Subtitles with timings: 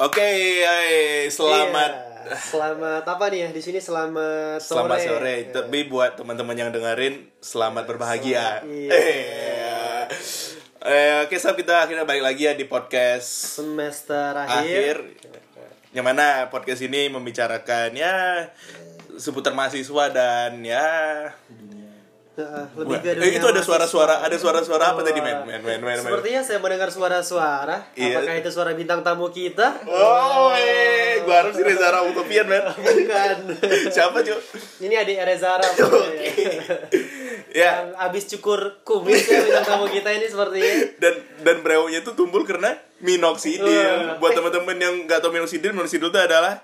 [0.00, 0.24] Oke,
[0.64, 1.92] hai, selamat
[2.24, 2.36] Iya.
[2.40, 4.88] Selamat apa nih ya di sini selamat sore.
[4.88, 5.36] selamat sore.
[5.52, 8.64] Tapi buat teman-teman yang dengerin, selamat berbahagia.
[8.64, 8.92] Iya.
[8.96, 10.04] Eh,
[10.88, 14.56] eh, oke, Sab, kita akhirnya balik lagi ya di podcast Semester akhir.
[14.64, 14.96] akhir.
[15.92, 18.48] Yang mana podcast ini membicarakan ya
[19.20, 20.88] seputar mahasiswa dan ya
[22.74, 25.42] Lebih ke Eh, dunia itu ada suara-suara, ada suara-suara apa Oh, tadi, men?
[25.42, 25.98] Men, men, men, men.
[26.00, 27.76] Sepertinya saya mendengar suara-suara.
[27.92, 28.18] Iya.
[28.18, 29.82] Apakah itu suara bintang tamu kita?
[29.84, 32.62] Oh, eh, gua harap sih Reza Utopian, men.
[32.80, 33.36] Bukan.
[33.88, 34.38] Siapa, Cuk?
[34.80, 35.68] Ini adik Rezara.
[37.50, 40.70] Ya, Yang abis cukur kumis ya bintang tamu kita ini sepertinya.
[41.02, 43.66] dan dan brewnya itu tumbuh karena minoxidil.
[43.66, 44.22] Wah.
[44.22, 46.62] Buat teman-teman yang nggak tahu minoxidil, minoxidil itu adalah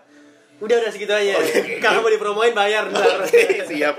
[0.57, 1.37] Udah udah segitu aja.
[1.79, 3.29] Kalau mau dipromoin bayar ntar.
[3.63, 3.93] siap.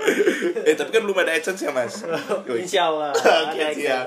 [0.60, 2.02] Eh tapi kan belum ada AdSense ya mas.
[2.50, 3.14] Insya Allah.
[3.46, 4.06] Oke Ada siap.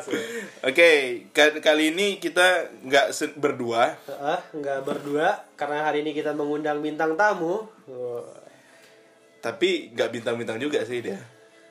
[0.61, 0.89] Oke
[1.31, 7.15] ka- kali ini kita nggak berdua, Ah, nggak berdua karena hari ini kita mengundang bintang
[7.15, 7.63] tamu.
[9.39, 11.17] Tapi nggak bintang-bintang juga sih dia.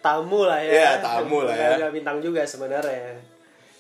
[0.01, 0.73] tamu lah ya.
[0.73, 1.71] Iya, tamu lah ya.
[1.77, 3.21] Nggak bintang juga sebenarnya.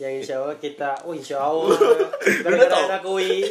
[0.00, 1.76] Yang insya Allah kita, oh insya Allah.
[2.48, 3.44] Gara-gara anak UI,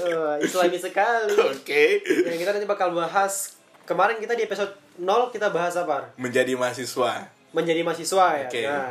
[0.00, 1.36] oh, islami sekali.
[1.52, 2.00] Oke.
[2.24, 6.08] Yang kita nanti bakal bahas, kemarin kita di episode 0 kita bahas apa?
[6.16, 7.28] Menjadi mahasiswa.
[7.52, 8.48] Menjadi mahasiswa ya.
[8.48, 8.62] Oke.
[8.64, 8.88] Nah,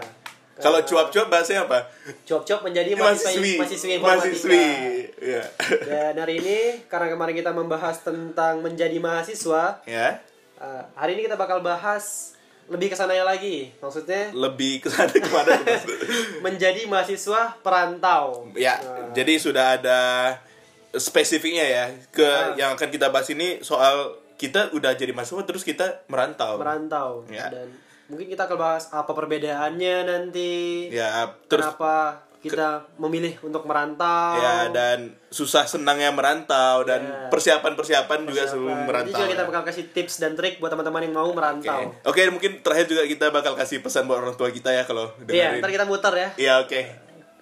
[0.60, 1.88] Kalau cuap-cuap bahasanya apa?
[2.28, 3.54] cuap-cuap menjadi mahasiswa, Mahasiswi.
[3.58, 3.94] mahasiswi.
[3.98, 4.66] Mahasiswi.
[5.18, 5.44] Ya.
[5.82, 10.22] Dan hari ini, karena kemarin kita membahas tentang menjadi mahasiswa, ya.
[10.60, 12.36] Uh, hari ini kita bakal bahas
[12.70, 13.74] lebih ke sananya lagi.
[13.76, 15.58] Maksudnya Lebih ke sana ke mana
[16.46, 18.46] menjadi mahasiswa perantau.
[18.54, 20.00] Ya, Nah, jadi sudah ada
[20.92, 22.54] spesifiknya ya ke Ah.
[22.56, 26.56] yang akan kita bahas ini soal kita udah jadi mahasiswa terus kita merantau.
[26.56, 27.10] merantau.
[27.28, 27.50] Ya.
[27.50, 27.74] Dan
[28.06, 30.88] mungkin kita akan bahas apa perbedaannya nanti.
[30.90, 34.36] ya, terus kenapa kita memilih untuk merantau.
[34.36, 37.28] ya dan susah senangnya merantau dan Ya.
[37.28, 38.52] persiapan-persiapan juga Siapa.
[38.54, 39.12] sebelum merantau.
[39.14, 41.36] juga kita bakal kasih tips dan trik buat teman-teman yang mau Oke.
[41.36, 41.92] merantau.
[42.02, 45.52] Oke, mungkin terakhir juga kita bakal kasih pesan buat orang tua kita ya kalau Iya,
[45.52, 45.60] dengerin.
[45.60, 46.82] ntar kita muter ya Iya, oke.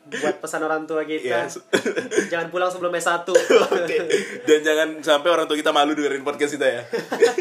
[0.10, 1.20] buat pesan orang tua kita.
[1.20, 1.52] Iya.
[2.32, 3.28] Jangan pulang sebelum S1.
[3.28, 3.98] Oke.
[4.42, 6.82] Dan jangan sampai orang tua kita malu dengerin podcast kita ya.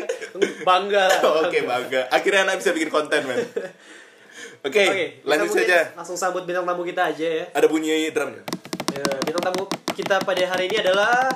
[0.66, 1.06] Bangga.
[1.40, 2.10] Oke, bangga.
[2.10, 3.38] Akhirnya anak bisa bikin konten, men.
[4.66, 5.94] Oke, lanjut saja.
[5.94, 7.46] Langsung sambut bintang tamu kita aja ya.
[7.54, 8.42] Ada bunyi drum ya?
[9.22, 9.62] Bintang tamu
[9.94, 11.30] kita pada hari ini adalah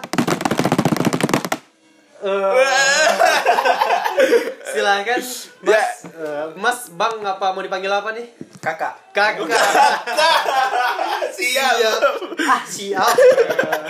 [2.20, 2.28] Eh,
[4.76, 5.16] silakan Ya.
[5.64, 8.28] Mas eh, Mas Bang apa mau dipanggil apa nih?
[8.60, 9.48] kakak Kakak.
[11.40, 11.74] Siap.
[12.44, 13.08] ah, siap.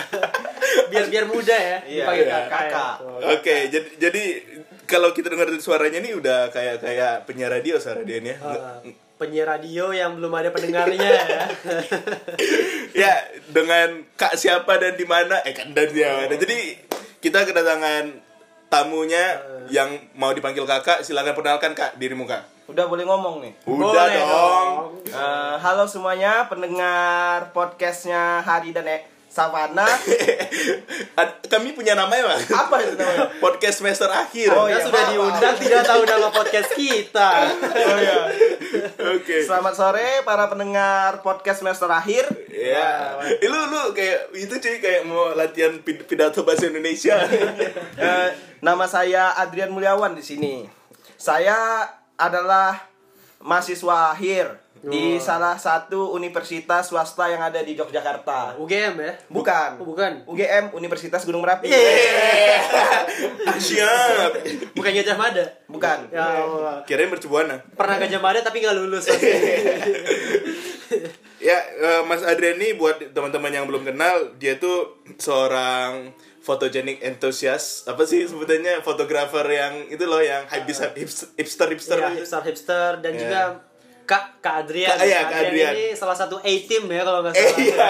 [0.94, 2.70] biar biar muda ya Iya, dipanggil iya, kakak.
[2.70, 2.94] kakak.
[3.34, 4.22] Oke, jadi jadi
[4.86, 8.94] kalau kita dengar suaranya nih udah kayak kayak penyiar radio suara dia nih ya.
[9.20, 10.96] Penyiar radio yang belum ada pendengarnya
[11.28, 11.44] ya.
[12.96, 13.12] ya,
[13.52, 15.44] dengan Kak siapa dan di mana?
[15.44, 16.32] Eh kan dan siapa.
[16.32, 16.80] Jadi
[17.20, 18.16] kita kedatangan
[18.72, 19.36] tamunya
[19.68, 22.64] yang mau dipanggil Kakak, silakan perkenalkan Kak dirimu Kak.
[22.70, 25.02] udah boleh ngomong nih Udah Boleh dong.
[25.10, 28.98] Eh, halo semuanya pendengar podcastnya Hari dan e
[29.30, 29.86] Savana
[31.50, 32.42] Kami punya nama ya, Bang?
[32.48, 34.50] apa itu namanya Podcast semester akhir.
[34.50, 37.30] Oh, iya, sudah diundang tidak tahu nama podcast kita.
[37.88, 38.16] oh ya
[39.10, 39.42] Oke.
[39.42, 45.02] selamat sore para pendengar podcast semester akhir Ya, Eh, lu lu kayak itu cuy kayak
[45.04, 47.18] mau latihan pid- pidato bahasa Indonesia.
[47.96, 48.28] Eh,
[48.60, 50.54] nama saya Adrian Mulyawan di sini
[51.16, 52.86] saya adalah
[53.38, 59.12] mahasiswa akhir di salah satu universitas swasta yang ada di Yogyakarta UGM ya?
[59.28, 60.24] bukan Oh, bukan.
[60.24, 61.68] UGM Universitas Gunung Merapi
[63.60, 64.30] Siap.
[64.72, 65.44] Bukan Gajah Mada.
[65.66, 66.80] bukan Ya Allah.
[66.88, 67.60] Kirain mercubuana.
[67.76, 69.04] Pernah Gajah Mada tapi nggak lulus.
[71.40, 76.12] Ya, eh, Mas Adrian ini buat teman-teman yang belum kenal, dia tuh seorang
[76.44, 77.88] photogenic enthusiast.
[77.88, 78.84] Apa sih sebutannya?
[78.84, 80.84] Fotografer yang itu loh yang habis
[81.40, 81.96] hipster hipster.
[81.96, 83.20] Iya, hipster hipster dan Iya.
[83.24, 83.40] juga
[84.10, 84.90] Kak Kak Adrian.
[84.90, 85.72] Kak- iya, Kak Adrian.
[85.72, 87.58] ini salah satu A team ya kalau nggak Eh, salah.
[87.62, 87.88] iya.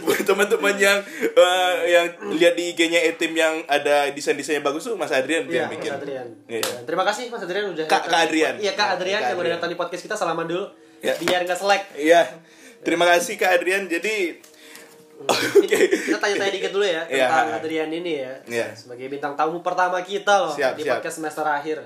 [0.00, 5.10] buat teman-teman yang eh, yang lihat di IG-nya Etim yang ada desain-desainnya bagus tuh Mas
[5.10, 5.90] Adrian Iya, yang bikin.
[5.90, 6.26] Mas Adrian.
[6.46, 6.62] Iya.
[6.62, 8.54] Ya, Terima kasih Mas Adrian udah Kak- Kak Adrian.
[8.56, 10.64] Iya Kak Adrian Kak yang udah datang di podcast kita salaman dulu.
[11.00, 11.12] Ya.
[11.16, 11.82] Biar nggak selek.
[11.94, 12.22] Iya.
[12.80, 13.84] Terima kasih Kak Adrian.
[13.84, 14.38] Jadi
[15.18, 15.78] Oke.
[16.06, 17.26] Kita tanya-tanya dikit dulu ya Iya.
[17.26, 18.32] tentang Adrian ini ya.
[18.46, 18.66] Iya.
[18.72, 20.94] Sebagai bintang tamu pertama kita loh Siap, di siap.
[20.96, 21.82] podcast semester akhir.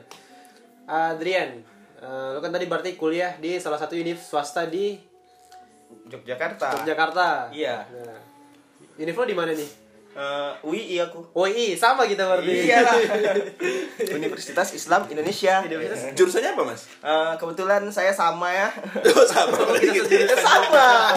[0.84, 1.64] Adrian,
[2.02, 4.99] eh, lu kan tadi berarti kuliah di salah satu univ swasta di
[6.04, 7.49] Yogyakarta Yogyakarta.
[7.50, 8.20] iya Nah,
[8.99, 9.70] univ lo di mana nih?
[10.12, 11.25] Eh, UI aku.
[11.32, 12.52] UI sama kita berarti.
[12.69, 13.00] Iyalah.
[14.12, 15.64] Universitas Islam Indonesia.
[15.64, 16.84] Universitas- Jurusannya apa, Mas?
[17.00, 18.69] Eh, kebetulan saya sama ya.
[19.08, 20.37] Oh, sama berarti gitu.
[20.37, 21.16] sama.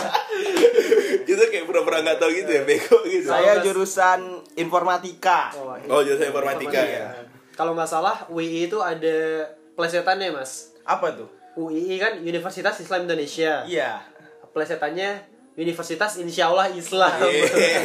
[1.26, 3.28] Kita kayak pura-pura nggak tahu gitu ya, bego gitu.
[3.28, 4.20] saya jurusan
[4.56, 5.52] informatika.
[5.56, 7.12] Oh, Oh, jurusan informatika ya.
[7.52, 9.44] Kalau nggak salah UI itu ada
[9.76, 10.72] plesetannya mas.
[10.86, 11.30] Apa tuh?
[11.56, 13.66] UI kan Universitas Islam Indonesia.
[13.66, 14.06] Iya.
[14.54, 15.24] Plesetannya
[15.56, 17.16] Universitas Insya Allah Islam.
[17.26, 17.84] Iya.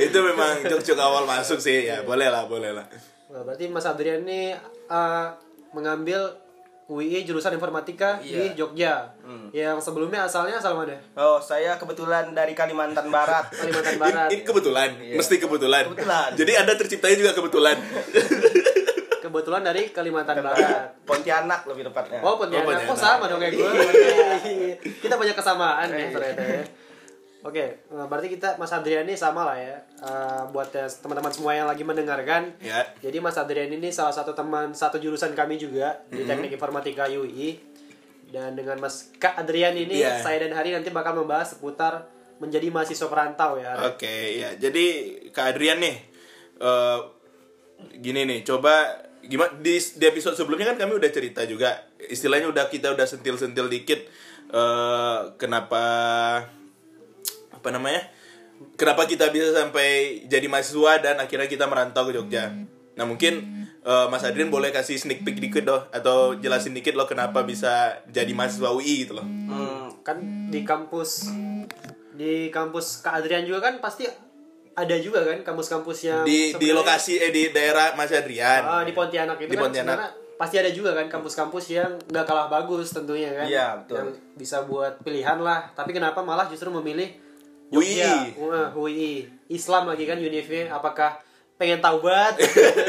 [0.10, 2.02] itu memang jok-jok awal masuk sih ya.
[2.02, 2.86] Boleh lah, boleh lah.
[3.30, 4.50] Nah, berarti Mas Adrian ini
[4.90, 5.26] uh,
[5.70, 6.34] mengambil
[6.90, 8.58] UI jurusan informatika di Iya.
[8.58, 8.94] Jogja.
[9.54, 10.98] Yang sebelumnya asalnya asal mana?
[11.14, 13.46] Oh, saya kebetulan dari Kalimantan Barat.
[13.62, 14.28] Kalimantan Barat.
[14.34, 15.86] Ini kebetulan, mesti kebetulan.
[15.86, 16.30] Kebetulan.
[16.34, 17.78] Jadi Anda terciptanya juga kebetulan.
[19.30, 20.90] Kebetulan dari Kalimantan Barat.
[21.06, 22.18] Pontianak lebih tepatnya.
[22.20, 22.66] Oh, Pontianak.
[22.66, 22.90] Pontianak.
[22.90, 23.70] Kok sama dong kayak gue?
[24.98, 26.62] Kita banyak kesamaan ya ternyata ya.
[27.40, 29.80] Oke, eh, berarti kita Mas Adrian ini sama lah ya.
[29.96, 32.52] Eh, buat ya teman-teman semua yang lagi mendengarkan.
[32.60, 32.84] Ya.
[33.00, 37.56] Jadi Mas Adrian ini salah satu teman satu jurusan kami juga di Teknik Informatika UI.
[38.28, 40.20] Dan dengan Mas Kak Adrian ini, Iya.
[40.22, 42.06] saya dan Hari nanti bakal membahas seputar
[42.38, 43.74] menjadi mahasiswa perantau ya.
[43.88, 44.54] Oke, ya.
[44.54, 44.84] Jadi
[45.32, 45.96] Kak Adrian nih
[46.60, 46.98] eh,
[47.96, 49.00] gini nih, coba
[49.30, 51.86] gimana di, di episode sebelumnya kan kami udah cerita juga.
[52.02, 54.02] Istilahnya udah kita udah sentil-sentil dikit
[54.50, 55.82] eh, kenapa
[57.54, 58.10] apa namanya?
[58.74, 62.50] Kenapa kita bisa sampai jadi mahasiswa dan akhirnya kita merantau ke Jogja.
[62.98, 67.06] Nah, mungkin eh, Mas Adrian boleh kasih sneak peek dikit doh atau jelasin dikit loh
[67.06, 69.24] kenapa bisa jadi mahasiswa UI gitu loh.
[69.24, 70.18] Hmm, kan
[70.50, 71.30] di kampus
[72.18, 74.04] di kampus Kak Adrian juga kan pasti
[74.74, 78.62] ada juga kan kampus-kampus yang Di di lokasi eh di daerah Mas Adrian.
[78.62, 79.98] Ah, di Pontianak itu Di kan Pontianak.
[80.40, 83.44] pasti ada juga kan kampus-kampus yang nggak kalah bagus tentunya kan.
[83.44, 83.96] Iya, betul.
[83.98, 84.08] Yang
[84.40, 85.68] bisa buat pilihan lah.
[85.76, 87.12] Tapi kenapa malah justru memilih
[87.70, 88.34] UI.
[88.72, 89.28] UI.
[89.52, 90.72] Islam lagi kan Univnya.
[90.72, 91.20] Apakah
[91.60, 92.40] pengen taubat?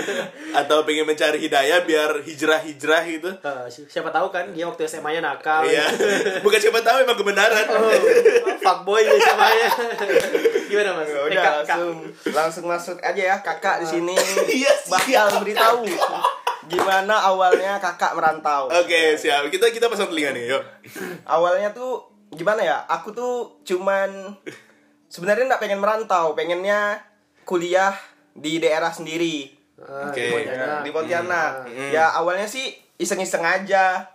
[0.64, 3.30] atau pengen mencari hidayah biar hijrah-hijrah gitu.
[3.68, 5.68] Si- siapa tahu kan dia waktu SMA-nya nakal.
[5.68, 5.84] Iya.
[6.46, 7.68] Bukan siapa tahu emang kebenaran.
[7.68, 7.92] Oh,
[8.58, 9.70] fuckboy di SMA-nya.
[10.72, 11.12] Gimana Mas?
[11.12, 11.96] Ya Eh, udah langsung
[12.32, 14.16] langsung masuk aja ya kakak di sini
[14.48, 15.84] Iya, bakal beritahu
[16.62, 18.72] gimana awalnya kakak merantau.
[18.72, 19.52] Oke, siap.
[19.52, 20.64] Kita kita pasang telinga nih, yuk.
[21.28, 22.80] Awalnya tuh gimana ya?
[22.88, 24.40] Aku tuh cuman
[25.12, 27.04] sebenarnya nggak pengen merantau, pengennya
[27.44, 27.92] kuliah
[28.34, 30.22] di daerah sendiri Ah, Oke.
[30.22, 30.80] di Pontianak.
[30.82, 31.52] di Pontianak.
[31.66, 31.90] Hmm.
[31.90, 34.14] Ya awalnya sih iseng-iseng aja,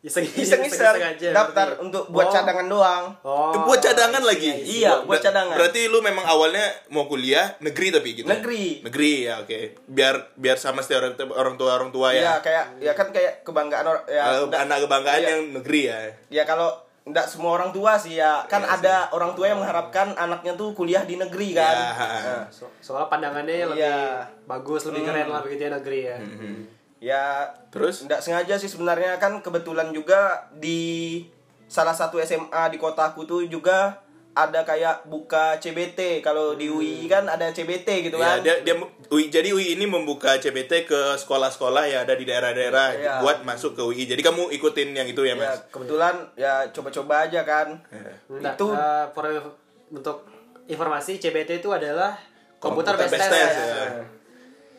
[0.00, 1.28] Iseng-iseng iseng-iseng aja.
[1.30, 1.82] daftar berarti.
[1.82, 2.32] untuk buat Oh.
[2.32, 3.04] cadangan doang.
[3.20, 3.52] Oh.
[3.66, 4.48] buat cadangan lagi.
[4.80, 5.52] Iya, buat Ber- cadangan.
[5.52, 8.24] Berarti lu memang awalnya mau kuliah negeri tapi gitu.
[8.24, 8.80] Negeri.
[8.80, 9.82] Negeri ya, oke.
[9.84, 12.34] Biar biar sama setiap orang, orang tua orang tua Ya ya.
[12.38, 15.28] kayak ya kan kayak kebanggaan ya Eh, anak kebanggaan Iya.
[15.28, 15.98] yang negeri ya.
[16.30, 16.70] ya kalau
[17.10, 20.70] nggak semua orang tua sih ya kan Iya ada orang tua yang mengharapkan anaknya tuh
[20.70, 21.90] kuliah di negeri kan Ya.
[21.92, 24.24] Nah, So- soalnya pandangannya lebih Iya.
[24.44, 26.16] bagus, lebih keren lah begitu ya negeri ya.
[27.00, 27.24] ya
[27.68, 28.04] Terus?
[28.04, 30.20] nggak sengaja sih sebenarnya kan kebetulan juga
[30.52, 31.24] di
[31.64, 33.96] salah satu SMA di kotaku tuh juga
[34.30, 38.74] ada kayak buka CBT kalau di UI kan ada CBT gitu Ya, kan dia, dia
[39.08, 43.14] UI, jadi UI ini membuka CBT ke sekolah-sekolah ya ada di daerah-daerah Iya.
[43.18, 44.06] buat masuk ke UI.
[44.06, 45.66] Jadi kamu ikutin yang itu ya, ya Mas?
[45.68, 47.82] kebetulan ya coba-coba aja kan
[48.30, 49.24] Nah, itu eh, for,
[49.90, 50.22] untuk
[50.66, 52.14] informasi CBT itu adalah
[52.62, 53.66] komputer, Komputer based based test, test, ya.
[53.66, 53.88] ya.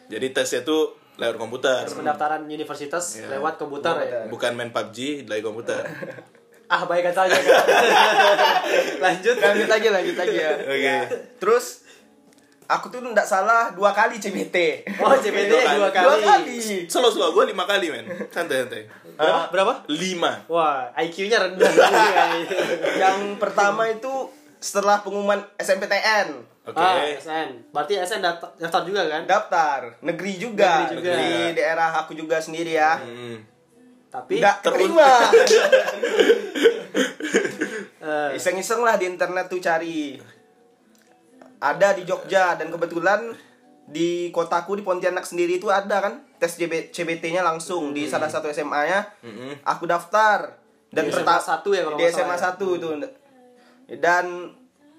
[0.10, 0.82] Jadi tesnya tuh
[1.16, 1.84] lewat komputer.
[1.84, 3.36] Tes pendaftaran universitas Iya.
[3.36, 4.20] lewat komputer, ya.
[4.28, 5.84] Bukan main PUBG dari komputer.
[6.72, 7.36] Ah, baikkan saja.
[7.36, 7.66] Kak.
[8.98, 9.36] Lanjut.
[9.36, 10.96] lanjut lagi lanjut lagi ya Oke.
[11.36, 11.84] terus
[12.66, 16.24] aku tuh nggak salah dua kali CBT Oh, CBT dua dua kali.
[16.24, 18.08] kali Slow slow gue lima kali men.
[18.30, 18.84] Santai santai.
[19.12, 19.52] Berapa?
[19.52, 19.74] Berapa?
[19.88, 20.48] Lima.
[20.48, 21.68] Wah, IQ-nya rendah.
[21.68, 22.24] juga.
[23.04, 26.78] yang pertama itu setelah pengumuman SMPTN Oke.
[26.78, 27.68] Ah, SN.
[27.70, 29.26] Berarti SN daftar, daftar juga kan?
[29.26, 31.12] daftar negeri juga, Negeri juga.
[31.18, 33.44] di daerah aku juga sendiri ya Hmm.
[34.12, 35.10] Tapi nggak terima.
[38.02, 40.18] Eh, iseng-iseng lah di internet tuh cari.
[41.62, 43.30] Ada di Jogja dan kebetulan
[43.86, 46.58] di kotaku di Pontianak sendiri itu ada kan tes
[46.90, 49.62] CBT-nya langsung di salah satu SMA-nya Mm-mm.
[49.62, 50.58] aku daftar
[50.90, 52.88] dan Di SMA 1 ya kalau di nggak SMA salah 1 itu
[53.94, 54.26] dan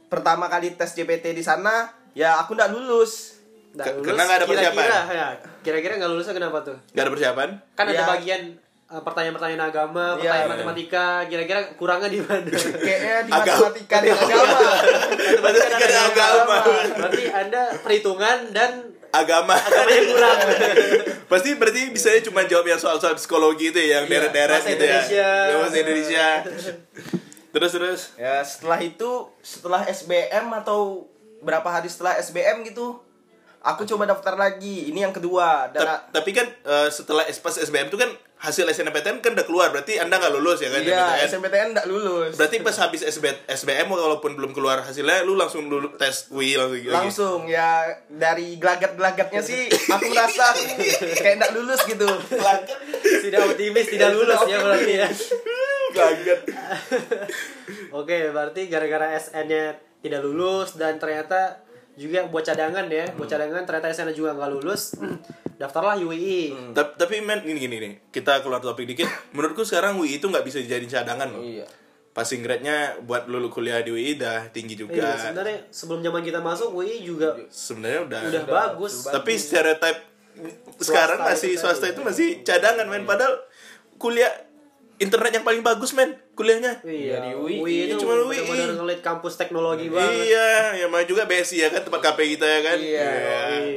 [0.07, 3.43] pertama kali tes CBT di sana ya aku nggak lulus.
[3.75, 5.11] Nggak Ke- lulus, karena nggak ada kira-kira, persiapan.
[5.11, 5.27] ya,
[5.61, 6.77] kira-kira nggak lulusnya kenapa tuh?
[6.89, 7.49] Gak ada persiapan?
[7.75, 8.07] Kan ada Ya.
[8.07, 8.61] bagian eh,
[8.95, 10.21] pertanyaan-pertanyaan agama, Iya.
[10.21, 12.45] pertanyaan matematika, kira-kira kurangnya di mana?
[12.77, 13.57] kayaknya di Agama.
[13.65, 14.59] matematika dan agama
[15.41, 16.57] Matematika dan agama.
[16.93, 18.71] Berarti Anda perhitungan dan
[19.11, 19.55] Agama.
[19.55, 20.39] agamanya kurang.
[21.31, 25.01] Pasti berarti bisanya cuma jawab yang soal-soal psikologi itu ya, yang Iya, deret-deret gitu ya.
[25.01, 25.29] Indonesia.
[25.47, 26.27] Ya, Bahasa Indonesia.
[27.53, 28.01] terus terus.
[28.17, 31.05] ya setelah itu setelah SBM atau
[31.39, 33.01] berapa hari setelah SBM gitu
[33.63, 34.91] Aku coba daftar lagi.
[34.91, 35.71] Ini yang kedua.
[35.71, 38.11] Dan Ta- tapi kan eh, setelah pas SBM itu kan
[38.43, 41.79] hasil SNMPTN kan udah keluar berarti anda nggak lulus ya kan iya, SNMPTN?
[41.79, 42.35] Enggak lulus.
[42.35, 46.75] berarti pas habis SB, SBM walaupun belum keluar hasilnya lu langsung dulu tes UI langsung
[46.75, 50.75] lagi Langsung ya dari gelagat-gelagatnya sih aku merasa aku
[51.23, 52.09] kayak enggak lulus gitu.
[53.23, 55.09] Tidak optimis, tidak lulus ya berarti ya.
[55.95, 56.41] Gelagat.
[58.03, 61.63] Oke, berarti gara-gara SN-nya tidak lulus dan ternyata
[61.95, 64.99] juga buat cadangan ya, buat cadangan ternyata SN juga nggak lulus,
[65.63, 66.75] daftarlah UII.
[66.75, 69.07] Ta- tapi men ini gini nih kita keluar topik dikit.
[69.39, 71.47] Menurutku sekarang UI itu nggak bisa dijadiin cadangan loh.
[71.47, 71.67] Iya.
[72.13, 75.01] passing grade-nya buat lulu kuliah di UI udah tinggi juga.
[75.01, 79.09] Iya, sebenarnya sebelum zaman kita masuk UI juga sebenarnya udah, udah bagus.
[79.09, 79.97] tapi stereotip
[80.77, 83.09] sekarang masih swasta itu masih cadangan men.
[83.09, 83.41] Padahal
[83.97, 84.29] kuliah
[85.01, 87.75] internet yang paling bagus men kuliahnya Iya, di UI, UI.
[87.87, 88.41] itu Cuma UI.
[88.73, 90.27] ngelit kampus teknologi banget.
[90.27, 93.11] iya ya mana juga BSI ya kan tempat KP kita ya kan Iya.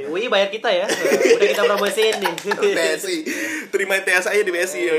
[0.08, 0.88] UI, UI bayar kita ya.
[0.88, 2.34] Udah kita promosiin nih.
[2.78, 3.18] BSI
[3.70, 4.96] terima TS aja di BSI ya.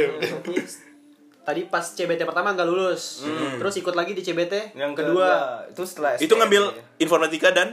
[1.43, 3.23] Tadi pas CBT pertama nggak lulus,
[3.57, 5.07] terus ikut lagi di CBT Yang kedua.
[5.07, 5.31] kedua,
[5.71, 6.99] itu setelah itu ngambil SNMPTN.
[6.99, 7.69] informatika dan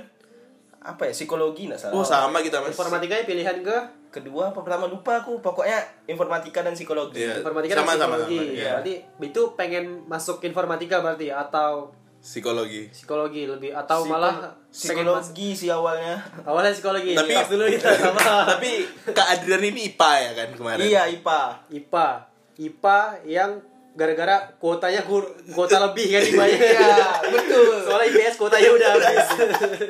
[0.84, 1.13] apa ya?
[1.13, 1.94] Psikologi enggak salah.
[1.94, 3.78] oh sama kita mas Informatikanya pilihan ke
[4.10, 5.40] Kedua apa pertama lupa aku.
[5.40, 5.74] Pokoknya
[6.06, 7.18] informatika dan psikologi.
[7.20, 7.40] Iya.
[7.40, 8.38] informatika Sama, dan sama, psikologi.
[8.38, 8.72] sama, iya.
[8.75, 8.94] Berarti
[9.25, 14.36] itu pengen masuk informatika berarti atau psikologi psikologi lebih atau Psiko- malah
[14.70, 16.22] psikologi sih awalnya.
[16.44, 17.12] awalnya psikologi.
[17.12, 18.72] Tapi- Tapi dulu kita sama tapi
[19.08, 21.42] Kak Adrian ini IPA ya kan kemarin Iya, IPA.
[21.74, 22.08] IPA.
[22.56, 23.52] IPA yang
[23.94, 25.22] gara-gara kuotanya kur
[25.54, 26.58] kuota lebih kan IPA-nya.
[26.58, 26.98] Iya,
[27.38, 27.78] betul.
[27.86, 29.28] Soalnya IPS kuotanya udah habis.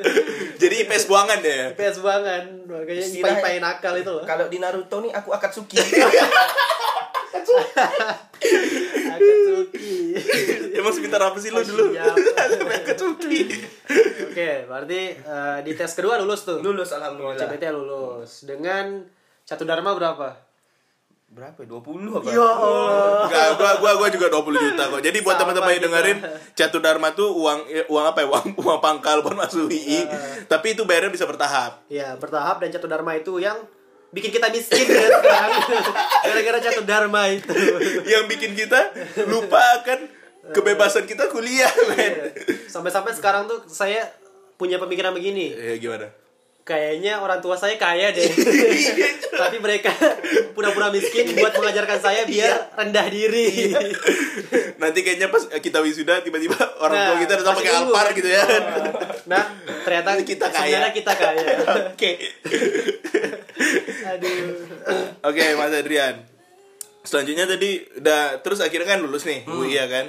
[0.62, 2.42] jadi IPS buangan ya IPS banget.
[2.68, 4.24] Makanya IPA IPA nakal itu loh.
[4.24, 5.80] Kalau di Naruto nih aku Akatsuki.
[8.84, 9.96] Akatsuki.
[10.74, 12.14] emang sebentar apa sih lu dulu Siap.
[12.84, 13.40] Akatsuki
[14.30, 16.58] Oke, berarti eh, di tes kedua lulus tuh.
[16.60, 17.46] lulus alhamdulillah.
[17.46, 19.06] CBT lulus dengan
[19.44, 20.34] satu dharma berapa?
[21.34, 21.58] Berapa?
[21.58, 21.66] ya?
[21.66, 22.28] 20 apa?
[22.30, 23.26] Ya Allah.
[23.26, 25.00] Enggak, gua gua gua juga 20 juta kok.
[25.02, 26.18] Jadi buat teman-teman yang dengerin
[26.54, 28.26] Catu Dharma tuh uang eh, uang apa ya?
[28.30, 30.06] Uang uang pangkal buat masuk UI.
[30.46, 31.82] Tapi itu bayarnya bisa bertahap.
[31.90, 33.58] Ya, bertahap dan Catu Dharma itu yang
[34.14, 35.50] bikin kita miskin ya sekarang.
[36.30, 37.50] Gara-gara Catu Dharma itu.
[38.06, 38.80] Yang bikin kita
[39.26, 40.06] lupa akan
[40.54, 42.30] kebebasan kita kuliah, men.
[42.70, 44.06] Sampai-sampai sekarang tuh saya
[44.54, 45.50] punya pemikiran begini.
[45.50, 46.14] Ya gimana?
[46.64, 48.24] Kayaknya orang tua saya kaya deh.
[49.44, 49.92] Tapi mereka
[50.56, 53.68] pura-pura miskin buat mengajarkan saya biar rendah diri.
[54.80, 57.68] Nanti kayaknya pas kita wisuda tiba-tiba orang tua Nah, kita datang pakai.
[57.68, 58.44] Alphard gitu ya.
[59.28, 59.44] Nah,
[59.84, 60.80] ternyata Kita kaya.
[60.80, 61.44] sebenarnya kita kaya.
[61.92, 62.12] Oke.
[64.08, 64.56] Aduh.
[65.20, 66.16] Oke, Mas Adrian.
[67.04, 70.08] Selanjutnya tadi udah terus akhirnya kan lulus nih, UI ya kan.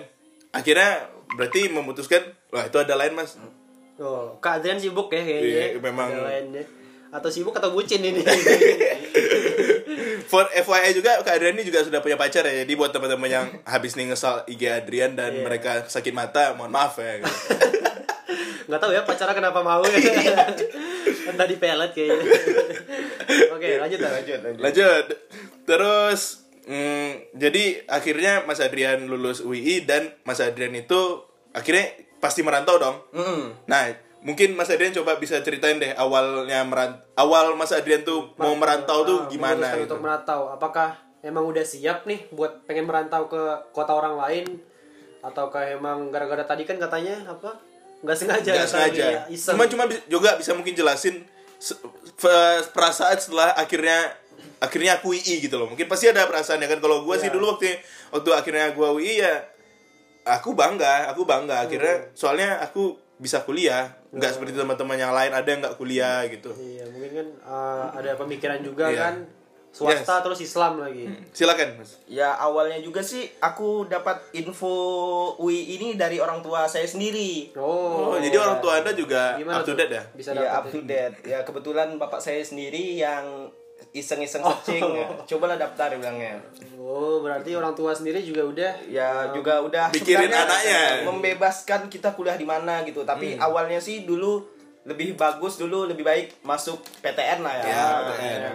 [0.56, 2.24] Akhirnya berarti memutuskan,
[2.56, 3.36] wah itu ada lain Mas.
[3.96, 5.72] Oh, Kak Adrian sibuk ya kayaknya.
[5.72, 6.10] Iya, memang.
[6.12, 6.64] Lainnya.
[7.10, 8.20] Atau sibuk atau bucin ini.
[10.26, 12.66] For FYI juga Kak Adrian ini juga sudah punya pacar ya.
[12.66, 15.44] Jadi buat teman-teman yang habis nih ngesal IG Adrian dan Iya.
[15.44, 17.22] mereka sakit mata, mohon maaf ya.
[17.22, 17.32] gitu.
[18.68, 19.96] Nggak tahu ya pacarnya kenapa mau ya.
[21.26, 22.26] kan tadi pelet kayaknya.
[23.54, 24.12] Oke, lanjut lah.
[24.18, 24.62] Lanjut, lanjut.
[24.66, 25.06] Lanjut.
[25.64, 26.22] Terus
[26.66, 31.22] mm, jadi akhirnya Mas Adrian lulus UI dan Mas Adrian itu
[31.56, 31.86] akhirnya
[32.20, 33.00] pasti merantau dong.
[33.16, 33.66] Mm.
[33.66, 33.82] Nah,
[34.22, 39.08] mungkin Mas Adrian coba bisa ceritain deh awalnya meran awal Mas Adrian tuh mau merantau
[39.08, 39.88] tuh Ah, gimana gitu.
[39.88, 44.46] Untuk merantau, apakah emang udah siap nih buat pengen merantau ke kota orang lain
[45.22, 47.58] ataukah emang gara-gara tadi kan katanya apa?
[48.06, 49.06] nggak sengaja Nggak sengaja.
[49.34, 49.58] Iseng.
[49.58, 51.26] Cuma cuma juga bisa mungkin jelasin
[52.70, 54.14] perasaan setelah akhirnya
[54.62, 55.70] akhirnya aku UI gitu loh.
[55.74, 57.36] Mungkin pasti ada perasaan ya kan kalau gua sih Iya.
[57.36, 57.74] dulu waktu
[58.14, 59.42] waktu akhirnya gua UI ya
[60.26, 62.10] aku bangga, aku bangga akhirnya Hmm.
[62.12, 66.52] soalnya aku bisa kuliah, nggak seperti teman-teman yang lain ada yang nggak kuliah gitu.
[66.52, 69.00] Iya, mungkin kan uh, ada pemikiran juga Iya.
[69.02, 69.16] kan
[69.72, 71.04] swasta terus Islam lagi.
[71.32, 72.00] Silakan, Mas.
[72.06, 74.72] Ya awalnya juga sih aku dapat info
[75.38, 77.52] UI ini dari orang tua saya sendiri.
[77.54, 79.78] Oh, Oh, jadi orang tua Anda juga Gimana up to tuh?
[79.78, 80.04] date ya?
[80.12, 80.72] Bisa ya up dapat.
[80.72, 81.16] to date.
[81.24, 83.52] Ya kebetulan bapak saya sendiri yang
[83.92, 84.82] iseng-iseng searching.
[84.82, 85.08] ya.
[85.26, 86.36] Cobalah daftar bilangnya.
[86.76, 91.04] Oh, berarti orang tua sendiri juga udah Ya juga udah Pikirin anaknya.
[91.04, 93.02] membebaskan kita kuliah di mana gitu.
[93.02, 94.44] Tapi awalnya sih dulu
[94.84, 97.66] lebih bagus dulu lebih baik masuk PTN lah ya.
[97.66, 98.54] Ya, PTN.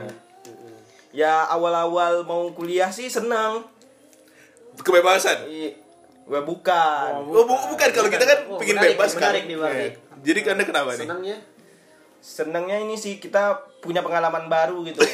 [1.11, 3.67] Ya awal-awal mau kuliah sih senang.
[4.77, 5.45] Kebebasan.
[5.45, 5.75] I-
[6.31, 7.11] bukan.
[7.27, 9.35] Oh, bu- bukan kalau kita kan Oh, pingin menarik, bebas kan.
[9.35, 9.57] menarik nih.
[9.59, 9.89] Iya.
[10.23, 11.03] Jadi Anda kenapa nih?
[11.03, 11.37] senangnya.
[12.21, 13.43] Senangnya ini sih kita
[13.81, 15.01] punya pengalaman baru gitu.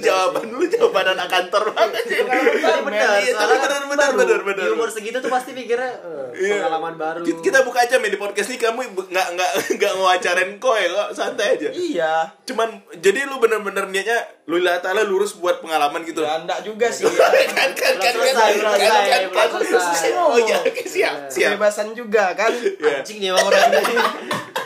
[0.00, 2.24] jawaban lu jawaban anak kantor banget sih.
[2.24, 4.16] Benar, Iya, tapi soalnya benar kan benar baru.
[4.16, 4.64] benar benar.
[4.64, 6.64] Di umur segitu tuh pasti pikirnya eh, Iya.
[6.64, 7.20] pengalaman baru.
[7.20, 11.60] Kita- buka aja men di podcast ini kamu nggak nggak nggak ngewacarain koe kok santai
[11.60, 11.68] aja.
[11.68, 12.14] Iya.
[12.42, 14.18] Cuman jadi lu bener-bener niatnya
[14.48, 16.24] lu lillahi ta'ala lurus buat pengalaman gitu.
[16.24, 17.04] Ya enggak juga sih.
[17.52, 20.10] kan kan kan Belum kan selesai, belum kan selesai, kan belum kan selesai.
[20.16, 21.50] Oh iya, oke, siap siap.
[21.54, 22.48] Kebebasan juga kan.
[22.48, 23.04] Iya.
[23.04, 23.94] Anjing nih emang orang ini.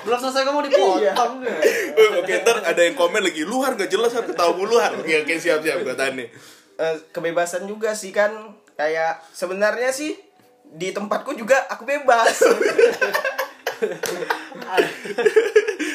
[0.05, 1.33] Belum selesai kamu dipotong.
[1.95, 4.91] Eh, Oke, ntar ada yang komen lagi luar gak jelas har ketawa luar.
[4.99, 6.27] Oke oke siap siap gue tanya.
[6.75, 8.31] Eh, kebebasan juga sih kan.
[8.75, 10.19] Kayak sebenarnya sih
[10.67, 12.35] di tempatku juga aku bebas.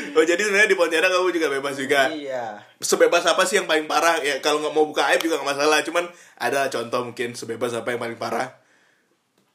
[0.09, 2.11] Oh jadi sebenarnya di Pontianak kamu juga bebas juga.
[2.11, 2.59] iya.
[2.81, 4.19] Sebebas apa sih yang paling parah?
[4.19, 5.79] Ya kalau nggak mau buka aib juga nggak masalah.
[5.85, 8.59] Cuman ada contoh mungkin sebebas apa yang paling parah.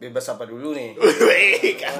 [0.00, 0.96] Bebas apa dulu nih?
[1.28, 1.94] Wih, kan.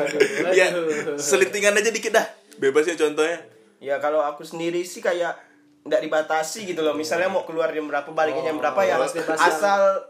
[0.57, 0.73] ya
[1.21, 2.27] selintingan aja dikit dah.
[2.57, 3.39] Bebasnya contohnya.
[3.79, 5.37] Ya kalau aku sendiri sih kayak
[5.85, 6.93] nggak dibatasi gitu loh.
[6.93, 8.97] Misalnya mau keluar jam berapa, baliknya jam berapa ya.
[8.97, 10.01] yang- Asal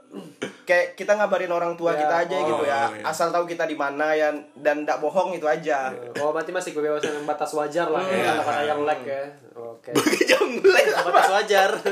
[0.62, 2.82] kayak kita ngabarin orang tua Ya, kita aja oh, gitu ya.
[2.88, 3.02] iya.
[3.02, 5.90] Asal tahu kita di mana ya dan nggak bohong itu aja.
[6.16, 8.24] Oh berarti masih kebebasan yang batas wajar lah ya, Iya.
[8.32, 9.22] kata-kata yang lag ya.
[9.52, 9.90] Oke.
[10.30, 10.86] Jonglek.
[10.94, 11.70] Batas wajar.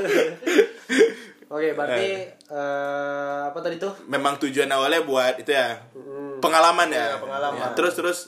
[1.52, 2.10] Oke, berarti
[2.48, 3.92] eh, apa tadi tuh?
[4.06, 5.76] Memang tujuan awalnya buat itu ya.
[6.38, 7.12] Pengalaman ya.
[7.12, 7.58] Iya, pengalaman.
[7.60, 8.18] Ya, Terus terus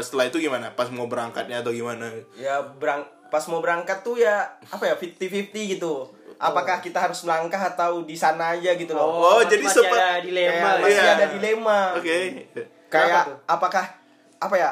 [0.00, 0.70] setelah itu gimana?
[0.72, 2.08] Pas mau berangkatnya atau gimana?
[2.34, 6.08] Ya berang pas mau berangkat tuh ya apa ya 50-50 gitu.
[6.36, 9.04] Apakah kita harus melangkah atau di sana aja gitu loh.
[9.04, 10.46] Oh, berarti jadi masih sempat- ada dilema.
[10.48, 10.78] Kayak ya?
[10.78, 11.10] masih Iya.
[11.12, 11.80] ada dilema.
[11.92, 12.16] Oke.
[12.86, 13.36] Kayak Kenapa tuh?
[13.44, 13.84] apakah
[14.38, 14.70] apa ya?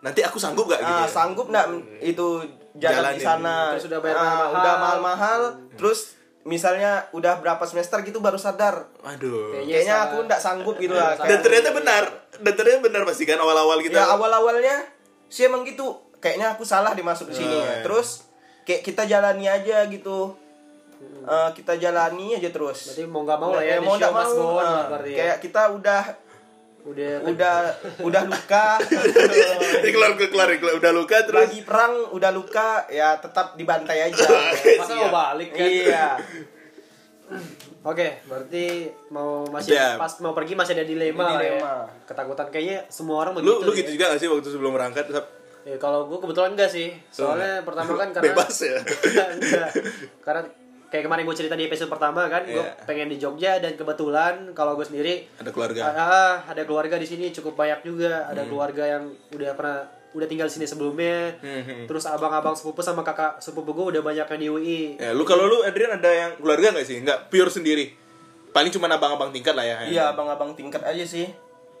[0.00, 0.90] Nanti aku sanggup gak gitu?
[0.92, 1.08] Ah, ya?
[1.08, 1.66] sanggup nggak
[2.02, 2.28] itu
[2.76, 3.14] jalan Jalanin.
[3.14, 3.54] di sana?
[3.72, 4.52] Terus udah bayar Ah, mahal-mahal.
[4.52, 5.40] udah mahal-mahal.
[5.72, 6.00] Terus
[6.44, 8.88] misalnya udah berapa semester gitu baru sadar.
[9.02, 9.56] Aduh.
[9.56, 11.16] Kayaknya aku nggak sanggup gitu lah.
[11.16, 12.04] Dan ternyata benar.
[12.36, 13.96] Dan ternyata benar pasti kan awal-awal gitu.
[13.96, 14.84] Ya awal-awalnya
[15.26, 15.96] sih emang gitu.
[16.20, 17.56] Kayaknya aku salah dimasuk di sini.
[17.56, 17.80] Oh, ya.
[17.84, 18.28] Terus
[18.64, 20.36] kayak kita jalani aja gitu.
[21.24, 22.92] Eh, kita jalani aja terus.
[22.92, 24.60] Berarti mau nggak mau lah ya, Ya, di mau nggak mau.
[24.60, 25.16] ah, berarti ya.
[25.20, 26.02] kayak kita udah
[26.84, 27.56] udah udah
[27.98, 28.76] udah luka
[29.80, 31.40] Ini keluar keluar keluar udah luka terus.
[31.42, 34.20] lagi perang udah luka ya tetap dibantai aja
[34.80, 35.64] masa mau balik kan?
[35.64, 36.06] iya
[37.84, 38.64] Oke, berarti
[39.10, 40.00] mau masih Ya.
[40.00, 41.60] pas mau pergi masih ada dilema, ya.
[41.60, 41.84] Dilema.
[42.04, 43.60] Ketakutan kayaknya semua orang Lu begitu.
[43.60, 45.04] lu gitu juga gak sih waktu sebelum berangkat?
[45.64, 46.96] Ya, kalau gue kebetulan enggak sih.
[47.10, 48.80] Soalnya pertama kan karena Bebas ya?
[49.30, 49.70] enggak.
[50.18, 50.48] Karena
[50.94, 52.86] kayak kemarin gue cerita di episode pertama kan, gue Iya.
[52.86, 55.80] pengen di Jogja dan kebetulan kalau gue sendiri Ada keluarga.
[55.90, 58.22] ah, ada keluarga di sini cukup banyak juga.
[58.22, 58.30] Hmm.
[58.30, 59.78] Ada keluarga yang udah pernah
[60.14, 61.34] udah tinggal di sini sebelumnya.
[61.36, 64.80] Hmm, Terus abang-abang sepupu sama kakak sepupu gue udah banyak yang di UI.
[64.94, 67.02] Ya, lu kalau lu Adrian ada yang keluarga gak sih?
[67.02, 67.90] Enggak, pure sendiri.
[68.48, 69.76] Paling cuma abang-abang tingkat lah ya.
[69.84, 71.26] iya abang-abang tingkat aja sih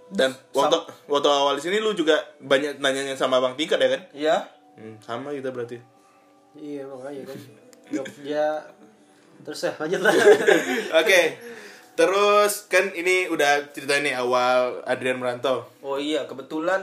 [0.04, 0.74] Dan waktu
[1.06, 4.02] waktu awal di sini lu juga banyak nanyanya sama abang tingkat ya kan?
[4.12, 4.36] iya
[4.74, 5.78] Hmm, sama kita berarti.
[6.52, 7.38] Iya makanya kan.
[7.88, 8.46] Jogja
[9.42, 10.14] terus ya lanjut lah.
[11.02, 11.20] Oke.
[11.94, 15.62] Terus kan ini udah cerita nih awal Adrian merantau.
[15.82, 16.82] oh iya kebetulan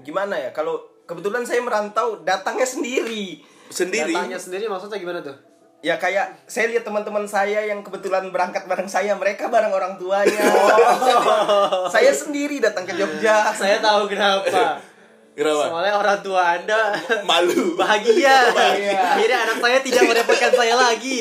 [0.00, 4.12] gimana ya kalau kebetulan saya merantau datangnya sendiri Sendiri.
[4.12, 5.36] Datanya sendiri maksudnya gimana tuh?
[5.80, 10.44] ya kayak saya lihat teman-teman saya yang kebetulan berangkat bareng saya mereka bareng orang tuanya
[11.94, 14.76] saya sendiri datang ke Jogja Saya tahu kenapa.
[15.40, 15.64] Kenapa?
[15.66, 16.80] Soalnya orang tua Anda
[17.30, 17.72] Malu.
[17.74, 18.36] bahagia.
[18.52, 19.00] Bahagia.
[19.16, 21.18] Akhirnya anak saya tidak merepotkan saya lagi.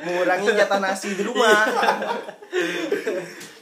[0.00, 1.66] mengurangi jatah nasi di rumah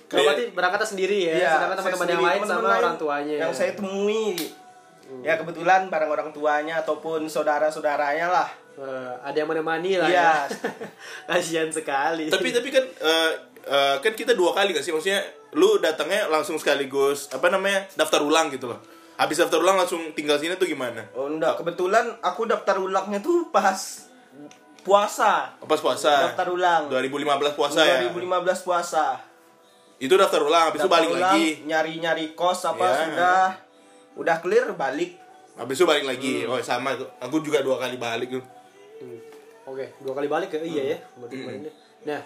[0.07, 3.37] Kalau berarti berangkatnya sendiri ya, Iya, sedangkan teman-teman yang lain sama lain orang tuanya.
[3.39, 4.37] yang saya temui
[5.21, 10.49] ya kebetulan bareng orang tuanya ataupun saudara-saudaranya lah Eh, ada yang menemani lah Iya.
[10.49, 10.49] ya.
[11.29, 12.29] Kasihan sekali.
[12.29, 13.31] tapi tapi kan eh,
[13.63, 15.21] eh, kan kita dua kali gak sih maksudnya
[15.53, 18.81] lu datangnya langsung sekaligus apa namanya daftar ulang gitu loh
[19.17, 21.05] habis daftar ulang langsung tinggal sini tuh gimana?
[21.13, 21.61] Oh enggak.
[21.61, 23.77] Kebetulan aku daftar ulangnya tuh pas
[24.83, 25.55] puasa.
[25.63, 26.33] Pas puasa.
[26.33, 26.91] Daftar ulang.
[26.91, 27.99] 2015 puasa ya?
[28.11, 29.05] 2015 puasa.
[30.03, 32.99] Itu daftar ulang habis itu Daftar balik ulang, lagi nyari-nyari kos apa Iya.
[33.07, 33.45] sudah.
[34.19, 35.15] Udah clear balik.
[35.55, 36.43] Habis itu balik lagi.
[36.43, 36.57] Hmm.
[36.57, 36.99] oh sama.
[36.99, 38.45] Tuh aku juga dua kali balik tuh.
[38.99, 39.21] Hmm.
[39.63, 40.99] Oke, dua kali balik ke iya ya.
[41.15, 41.73] Berarti kemarinnya.
[42.03, 42.21] Nah,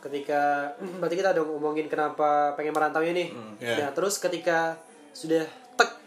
[0.00, 3.28] ketika berarti kita udah ngomongin kenapa pengen merantau ini.
[3.60, 3.84] Iya.
[3.84, 4.80] Nah, terus ketika
[5.12, 5.44] sudah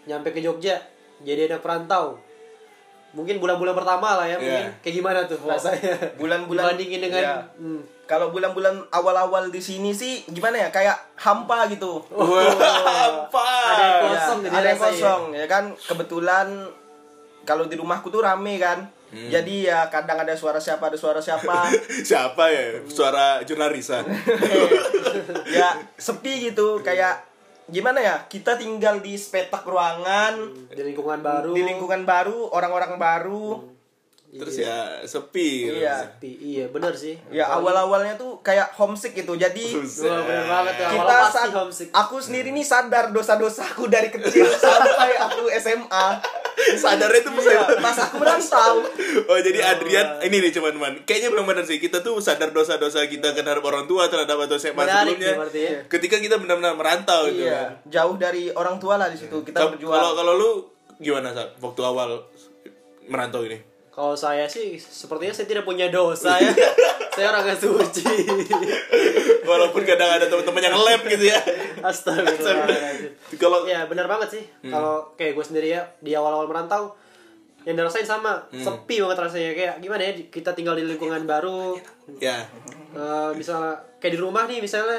[0.04, 0.78] nyampe ke Jogja,
[1.20, 2.18] jadi ada perantau.
[3.12, 4.66] Mungkin bulan-bulan pertama lah ya, mungkin.
[4.66, 4.80] Iya.
[4.80, 5.94] kayak gimana tuh rasanya?
[6.22, 7.36] bulan-bulan- dibandingin dengan Iya.
[7.56, 10.70] hmm, kalau bulan-bulan awal-awal di sini sih gimana ya?
[10.70, 12.00] Kayak hampa gitu.
[12.16, 15.64] Apa Ada yang kosong Ya, jadi ada yang kosong ya kan?
[15.76, 16.48] Kebetulan
[17.42, 18.88] kalau di rumahku tuh rame kan.
[19.12, 19.28] Hmm.
[19.28, 21.68] jadi ya kadang ada suara siapa ada suara siapa.
[22.08, 22.80] Siapa ya?
[22.88, 24.08] Suara jurnalisan
[25.52, 26.80] ya sepi gitu.
[26.80, 27.20] Kayak
[27.69, 31.52] gimana ya kita tinggal di sepetak ruangan di lingkungan baru.
[31.54, 33.47] di lingkungan baru orang-orang baru
[34.32, 35.76] terus ya sepi gitu.
[35.78, 36.08] Iya.
[36.08, 36.32] Sepi.
[36.39, 37.20] Iya, bener sih.
[37.28, 39.36] Ya awal-awalnya tuh kayak homesick gitu.
[39.36, 40.08] Jadi Buset.
[40.08, 40.88] Wah, bener banget tuh.
[40.89, 41.89] kita Awal saat homesick.
[41.91, 46.08] aku sendiri nih sadar dosa-dosaku dari kecil sampai aku SMA.
[46.74, 48.86] sadarnya itu Iya, pas aku merantau.
[49.26, 53.34] Oh jadi Adrian ini nih cuman-cuman kayaknya belum benar sih kita tuh sadar dosa-dosa kita
[53.34, 55.80] terhadap orang tua terhadap atau SMA Menarik sebelumnya nih ya.
[55.88, 59.41] ketika kita benar-benar merantau gitu Iya, jauh dari orang tua lah di situ.
[59.41, 60.13] Kita Kalau berjuang.
[60.13, 60.52] kalau lu
[60.98, 62.22] gimana Sat, waktu awal
[63.04, 63.58] merantau ini?
[63.91, 66.47] Kalau saya sih sepertinya saya tidak punya dosa ya.
[67.13, 68.08] saya orang yang suci.
[69.41, 71.39] Walaupun kadang ada teman-teman yang lab gitu ya.
[71.82, 73.12] Astagfirullahaladzim.
[73.36, 74.43] Kalau Ya benar banget sih.
[74.62, 74.71] Hmm.
[74.71, 76.95] Kalau kayak gue sendiri ya di awal-awal merantau
[77.62, 78.58] yang dirasain sama Hmm.
[78.60, 81.77] sepi banget rasanya kayak gimana ya kita tinggal di lingkungan baru
[82.17, 82.41] ya
[82.91, 84.97] Eh, misalnya kayak di rumah nih misalnya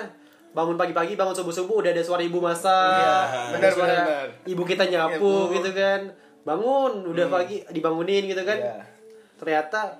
[0.51, 4.29] bangun pagi-pagi bangun subuh-subuh udah ada suara ibu masak Iya, ada benar, suara benar, benar.
[4.47, 5.55] ibu kita nyapu Nyapu.
[5.55, 6.01] gitu kan
[6.43, 8.83] bangun udah pagi dibangunin gitu kan Iya.
[9.37, 9.99] ternyata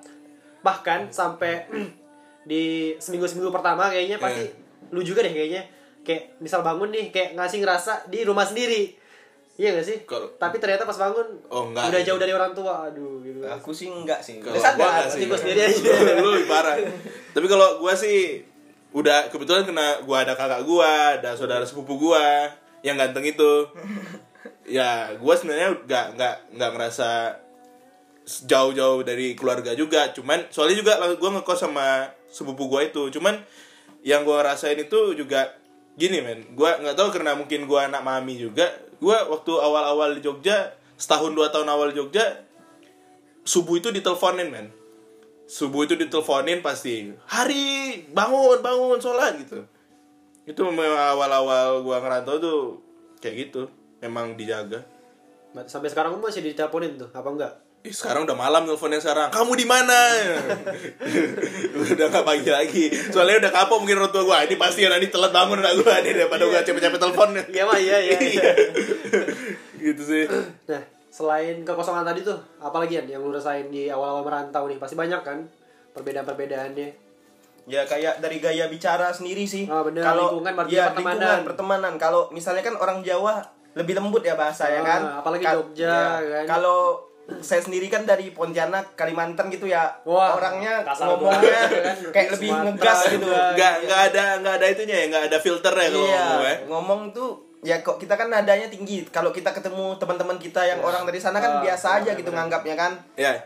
[0.59, 1.67] bahkan sampai
[2.43, 4.51] di seminggu-seminggu pertama kayaknya pasti
[4.89, 5.63] lu juga deh kayaknya
[6.01, 8.91] kayak misal bangun nih kayak ngasih ngerasa di rumah sendiri
[9.53, 11.87] iya gak sih Kalau- tapi ternyata pas bangun Oh, enggak.
[11.87, 14.39] udah jauh dari orang tua aduh gitu Aku sih enggak sih.
[14.39, 15.15] Kalau gua enggak sih.
[15.15, 15.91] Tapi gua sendiri aja.
[16.19, 16.75] lu lebih parah.
[17.29, 18.41] Tapi kalau gua sih
[18.91, 22.49] udah kebetulan kena gua ada kakak gua, ada saudara sepupu gua
[22.81, 23.51] yang ganteng itu.
[24.63, 27.09] Ya, gua sebenarnya nggak nggak nggak ngerasa
[28.47, 30.11] jauh-jauh dari keluarga juga.
[30.15, 33.11] Cuman soalnya juga gua ngekos sama sepupu gua itu.
[33.11, 33.43] Cuman
[34.03, 35.51] yang gua rasain itu juga
[35.99, 36.55] gini men.
[36.55, 38.71] Gua nggak tahu karena mungkin gua anak mami juga.
[39.03, 40.71] Gua waktu awal-awal di Jogja
[41.03, 42.47] setahun dua tahun awal di Jogja
[43.43, 44.67] subuh itu diteleponin men
[45.43, 49.67] subuh itu diteleponin pasti hari bangun bangun sholat gitu
[50.47, 52.59] itu memang awal-awal gua ngerantau tuh
[53.19, 53.67] kayak gitu
[54.03, 54.83] memang dijaga
[55.65, 59.59] sampai sekarang lu masih diteleponin tuh apa enggak Ih, sekarang udah malam teleponnya sekarang kamu
[59.59, 59.99] di mana
[61.93, 65.35] udah nggak pagi lagi soalnya udah kapok mungkin orang tua gua ini pasti nanti telat
[65.35, 68.51] bangun anak gua nih daripada gua capek-capek telepon iya mah iya iya, iya.
[69.83, 70.23] gitu sih
[70.71, 70.81] Nah,
[71.13, 74.81] selain kekosongan tadi tuh, apa lagi Yan, yang lu rasain di awal-awal merantau nih?
[74.81, 75.45] Pasti banyak kan
[75.93, 76.89] perbedaan-perbedaannya.
[77.69, 79.69] Ya kayak dari gaya bicara sendiri sih.
[79.69, 80.01] Oh, bener.
[80.01, 81.13] Kalau Lingkungan, berarti ya, pertemanan.
[81.21, 81.93] lingkungan, pertemanan.
[82.01, 85.01] Kalau misalnya kan orang Jawa lebih lembut ya bahasa ya Ah, kan.
[85.19, 86.39] apalagi Ka- Jogja, ya.
[86.39, 86.45] kan.
[86.47, 86.79] Kalau
[87.39, 89.87] saya sendiri kan dari Pontianak, Kalimantan gitu ya.
[90.03, 91.95] Wah, orangnya kasar ngomongnya kan.
[92.15, 93.25] kayak lebih Sumatera ngegas gitu.
[93.25, 93.43] juga.
[93.53, 97.01] nggak nggak ada nggak ada itunya ya nggak ada filternya kalau Iya, ngomong ya ngomong
[97.11, 97.29] tuh
[97.61, 99.07] ya kok kita kan nadanya tinggi.
[99.07, 102.75] Kalau kita ketemu teman-teman kita yang orang dari sana Ah, kan biasa aja gitu nganggapnya
[102.75, 102.91] kan.
[103.15, 103.39] Ya,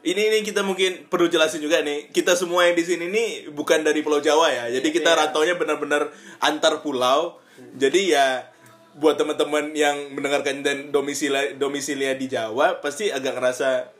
[0.00, 2.06] ini ini kita mungkin perlu jelasin juga nih.
[2.08, 4.70] Kita semua yang di sini nih bukan dari Pulau Jawa ya.
[4.70, 5.18] Jadi kita Iya.
[5.26, 6.06] rantaunya benar-benar
[6.38, 7.42] antar pulau.
[7.74, 8.46] Jadi ya
[8.94, 13.90] buat teman-teman yang mendengarkan dan domisili domisilinya di Jawa pasti agak ngerasa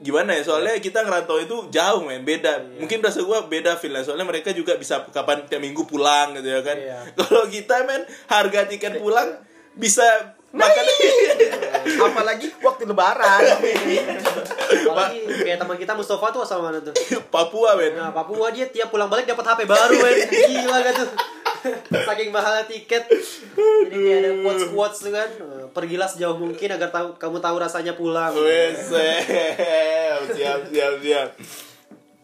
[0.00, 0.42] gimana ya?
[0.44, 2.22] Soalnya kita ngerantau itu jauh men.
[2.22, 2.62] Beda.
[2.78, 6.60] Mungkin rasa gua beda feel soalnya mereka juga bisa kapan tiap minggu pulang gitu ya
[6.62, 6.76] kan.
[6.76, 6.98] Iya.
[7.18, 9.40] kalau kita men harga tiket pulang
[9.76, 10.84] bisa makan.
[12.06, 13.42] Apalagi waktu lebaran.
[14.86, 16.94] Apalagi kayak teman kita Mustafa tuh asal mana tuh?
[17.28, 17.94] Papua men.
[17.94, 20.16] Nah, Papua dia tiap pulang balik dapat HP baru, men.
[20.26, 21.08] Gila gak tuh?
[22.08, 23.04] Saking mahalnya tiket.
[23.06, 25.28] Jadi kayak ada quotes-quotes tuh kan.
[25.28, 28.32] Eh, Pergilah sejauh mungkin agar tahu kamu tahu rasanya pulang.
[28.32, 28.90] Wes,
[30.32, 31.28] siap siap siap.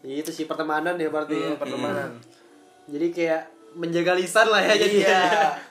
[0.01, 1.55] Itu sih pertemanan ya berarti ya.
[1.55, 2.19] pertemanan.
[2.85, 3.41] Jadi kayak
[3.73, 5.23] menjaga lisan lah ya jadi Iya.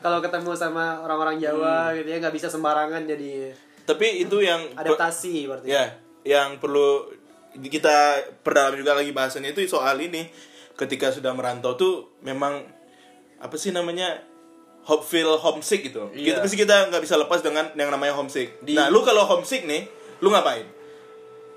[0.02, 3.54] kalau ketemu sama orang-orang Jawa gitu ya nggak bisa sembarangan jadi
[3.86, 5.86] Tapi itu yang adaptasi berarti ya,
[6.26, 7.06] yang perlu
[7.54, 10.26] kita perdalam juga lagi bahasannya itu soal ini.
[10.72, 12.64] Ketika sudah merantau tuh memang
[13.42, 14.22] apa sih namanya
[14.82, 16.06] hop feel homesick gitu.
[16.10, 16.34] Iya.
[16.34, 18.58] Kita pasti kita nggak bisa lepas dengan yang namanya homesick.
[18.60, 19.86] Di- Nah, lu kalau homesick nih,
[20.18, 20.66] lu ngapain?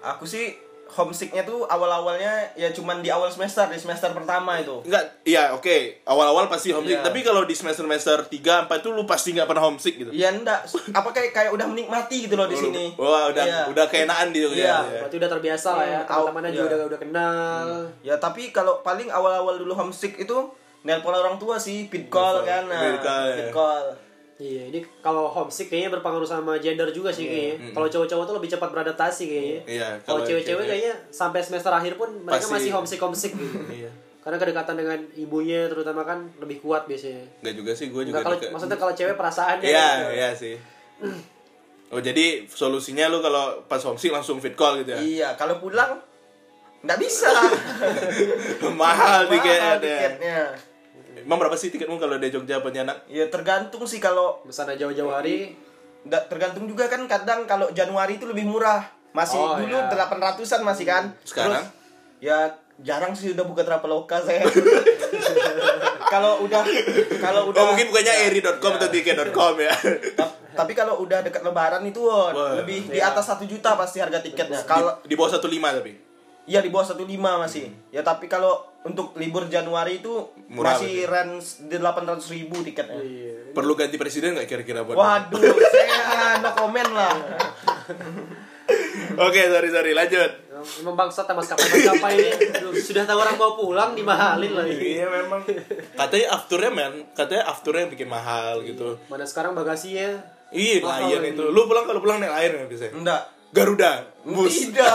[0.03, 0.53] Aku sih
[0.87, 4.85] homesicknya tuh awal-awalnya ya cuman di awal semester di semester pertama itu.
[4.85, 6.05] Enggak, iya oke.
[6.05, 7.03] Awal-awal pasti homesick, Iya.
[7.03, 10.13] tapi kalau di semester-semester 3 4 tuh lu pasti nggak pernah homesick gitu.
[10.13, 10.61] Ya enggak,
[10.93, 12.93] apa kayak kayak udah menikmati gitu loh di sini.
[12.95, 13.61] Wah, udah Iya.
[13.67, 14.55] udah keenaan di Jogja.
[14.55, 14.77] Iya.
[14.87, 14.99] ya.
[15.01, 16.69] berarti udah terbiasa lah ya Hmm, teman-temannya juga iya.
[16.69, 17.65] udah udah kenal
[18.03, 20.37] Ya tapi kalau paling awal-awal dulu homesick itu
[20.85, 22.69] nelpon orang tua sih, feed call kan.
[22.69, 23.01] Nah, feed
[23.51, 24.05] call, ya.
[24.35, 27.71] Iya, ini kalau homesick kayaknya berpengaruh sama gender juga sih kayaknya.
[27.71, 29.59] Kalau cowok-cowok tuh lebih cepat beradaptasi kayaknya.
[29.65, 33.31] Iya, Kalau kalau cewek-cewek cewek- kayaknya sampai semester akhir pun mereka Pasti- masih homesick homesick
[33.31, 33.59] gitu.
[33.71, 33.91] Iya.
[34.19, 37.23] Karena kedekatan dengan ibunya terutama kan lebih kuat biasanya.
[37.39, 39.63] Enggak juga sih, gue juga Enggak kalau maksudnya kalau cewek perasaannya.
[39.63, 40.11] Iya, gitu.
[40.11, 40.55] iya sih.
[41.87, 44.99] Oh, jadi solusinya lu kalau pas homesick langsung fit call gitu ya.
[44.99, 45.95] Iya, kalau pulang
[46.83, 47.31] nggak bisa.
[48.75, 49.79] Mahal tiketnya.
[49.79, 50.39] tiketnya.
[51.25, 53.09] Emang berapa sih tiketmu kalau di Jogja Pontianak?
[53.09, 55.57] Ya tergantung sih kalau Misalnya jauh-jauh hari
[56.05, 58.85] nggak tergantung juga kan kadang kalau Januari itu lebih murah.
[59.09, 59.88] masih Oh, dulu iya.
[59.89, 61.03] 800-an masih kan.
[61.23, 61.63] Sekarang?
[61.63, 61.71] Terus,
[62.21, 62.38] ya
[62.77, 64.43] jarang sih udah buka Traveloka saya.
[66.13, 66.61] kalau udah
[67.17, 69.71] kalau udah Oh mungkin bukannya eri.com atau tiket.com ya.
[70.13, 72.59] Ta- Tapi kalau udah dekat lebaran itu oh, Wah.
[72.59, 73.11] lebih di Iya.
[73.11, 74.59] atas satu juta pasti harga tiketnya.
[74.61, 75.47] Kalau Di, di bawah 15
[75.79, 75.91] tapi.
[76.45, 77.07] Iya di bawah 15
[77.39, 77.63] masih.
[77.89, 83.01] Ya tapi kalau untuk libur Januari itu Murah masih range di 800 ribu tiketnya.
[83.01, 83.33] Iya.
[83.57, 84.93] Perlu ganti presiden nggak kira-kira buat?
[84.93, 85.41] Waduh,
[85.73, 87.13] saya no comment lah.
[89.15, 90.31] Oke, sorry sorry, lanjut.
[90.81, 95.45] Emang bangsat sama maskapai-maskapai ini Aduh, Sudah tahu orang mau pulang dimahalin lagi Iya memang.
[95.93, 98.97] Katanya afternya men, katanya afternya yang bikin mahal gitu.
[99.05, 101.35] Mana sekarang bagasinya Iya, lagi.
[101.35, 101.43] itu.
[101.53, 102.85] Lu pulang kalau pulang naik Lion nggak bisa?
[102.93, 103.34] Enggak.
[103.51, 103.91] Garuda,
[104.23, 104.51] bus.
[104.69, 104.93] Tidak.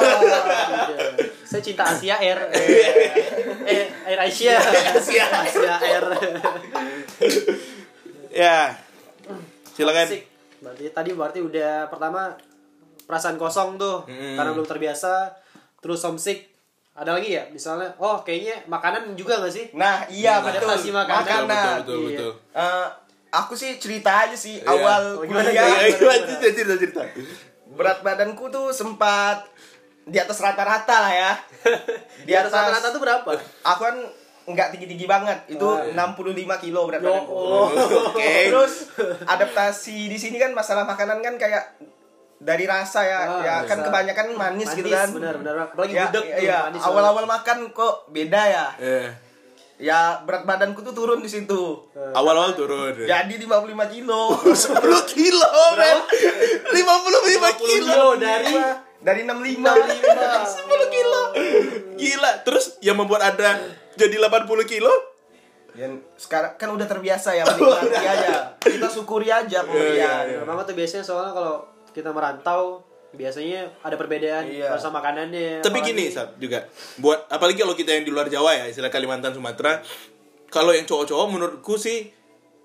[1.42, 2.38] Saya cinta Asia Air
[3.66, 4.54] Eh, Air Asia
[4.94, 5.26] Asia.
[5.26, 6.04] Asia Air
[8.30, 8.74] Ya.
[9.70, 10.06] Silakan.
[10.06, 10.22] Asik.
[10.60, 12.30] Berarti tadi berarti udah pertama
[13.02, 14.36] perasaan kosong tuh Mm.
[14.36, 15.34] karena belum terbiasa,
[15.78, 16.46] terus homesick.
[16.92, 17.48] Ada lagi ya?
[17.48, 19.72] Misalnya, oh kayaknya makanan juga gak sih?
[19.72, 20.68] Nah, iya betul.
[20.68, 21.22] Adaptasi makanan.
[21.24, 21.76] Betul, Makanan.
[21.80, 22.06] betul, Iya.
[22.12, 22.32] betul.
[22.52, 22.86] Eh,
[23.32, 24.68] aku sih cerita aja sih Iya.
[24.68, 25.64] awal Oh, gimana, kuliah.
[25.64, 27.02] Iya, iya, lanjut, cerita cerita.
[27.80, 29.48] Berat badanku tuh sempat
[30.04, 31.32] di atas rata-rata lah ya.
[32.28, 33.30] Di atas rata-rata tuh berapa?
[33.64, 33.96] Aku kan
[34.46, 35.38] nggak tinggi-tinggi banget.
[35.48, 36.20] Itu Oh, 65
[36.60, 37.32] kilo berat Ya badanku.
[37.32, 37.66] Allah.
[38.10, 38.32] Oke.
[38.46, 38.74] Terus
[39.24, 41.80] adaptasi di sini kan masalah makanan kan kayak
[42.36, 45.12] dari rasa ya, Ah, ya kan kebanyakan manis, gitu kan.
[45.12, 45.54] benar benar.
[45.66, 46.80] Apalagi ya, gudeg tuh iya, manis.
[46.80, 48.66] awal-awal makan kok beda ya.
[48.76, 49.08] Eh,
[49.80, 51.88] Ya berat badanku tuh turun di situ.
[52.12, 52.92] awal-awal turun.
[52.92, 54.36] Jadi 55 kilo.
[54.52, 55.98] 10 kilo, men.
[56.68, 56.76] 55
[57.56, 57.88] kilo.
[57.88, 58.52] kilo dari
[59.00, 59.56] dari 65.
[59.56, 61.22] 10 kilo.
[61.96, 62.30] Gila.
[62.44, 63.56] Terus yang membuat Anda
[63.96, 64.92] jadi 80 kilo?
[65.70, 65.86] Ya,
[66.18, 68.52] sekarang kan udah terbiasa ya menikmati aja.
[68.58, 69.96] Kita syukuri aja pemberian.
[69.96, 71.62] Iya, iya, Memang tuh biasanya soalnya kalau
[71.94, 74.70] kita merantau biasanya ada perbedaan Iya.
[74.70, 75.60] rasa makanannya.
[75.60, 76.66] Tapi apalagi- gini, Sab, juga.
[76.96, 79.82] Buat apalagi kalau kita yang di luar Jawa ya, istilah Kalimantan, Sumatera,
[80.46, 82.10] kalau yang cowok-cowok menurutku sih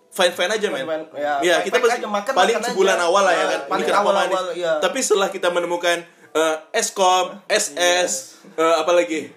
[0.08, 0.86] fine-fine aja, men.
[1.14, 3.06] Ya, Iya, kita pasti makan- paling makan sebulan aja.
[3.06, 3.62] awal lah ya kan.
[3.68, 4.58] paling awal-awal, manis?
[4.58, 4.74] iya.
[4.80, 5.98] Tapi setelah kita menemukan
[6.32, 8.12] eh, eskom, SS,
[8.54, 9.32] eh, apa lagi?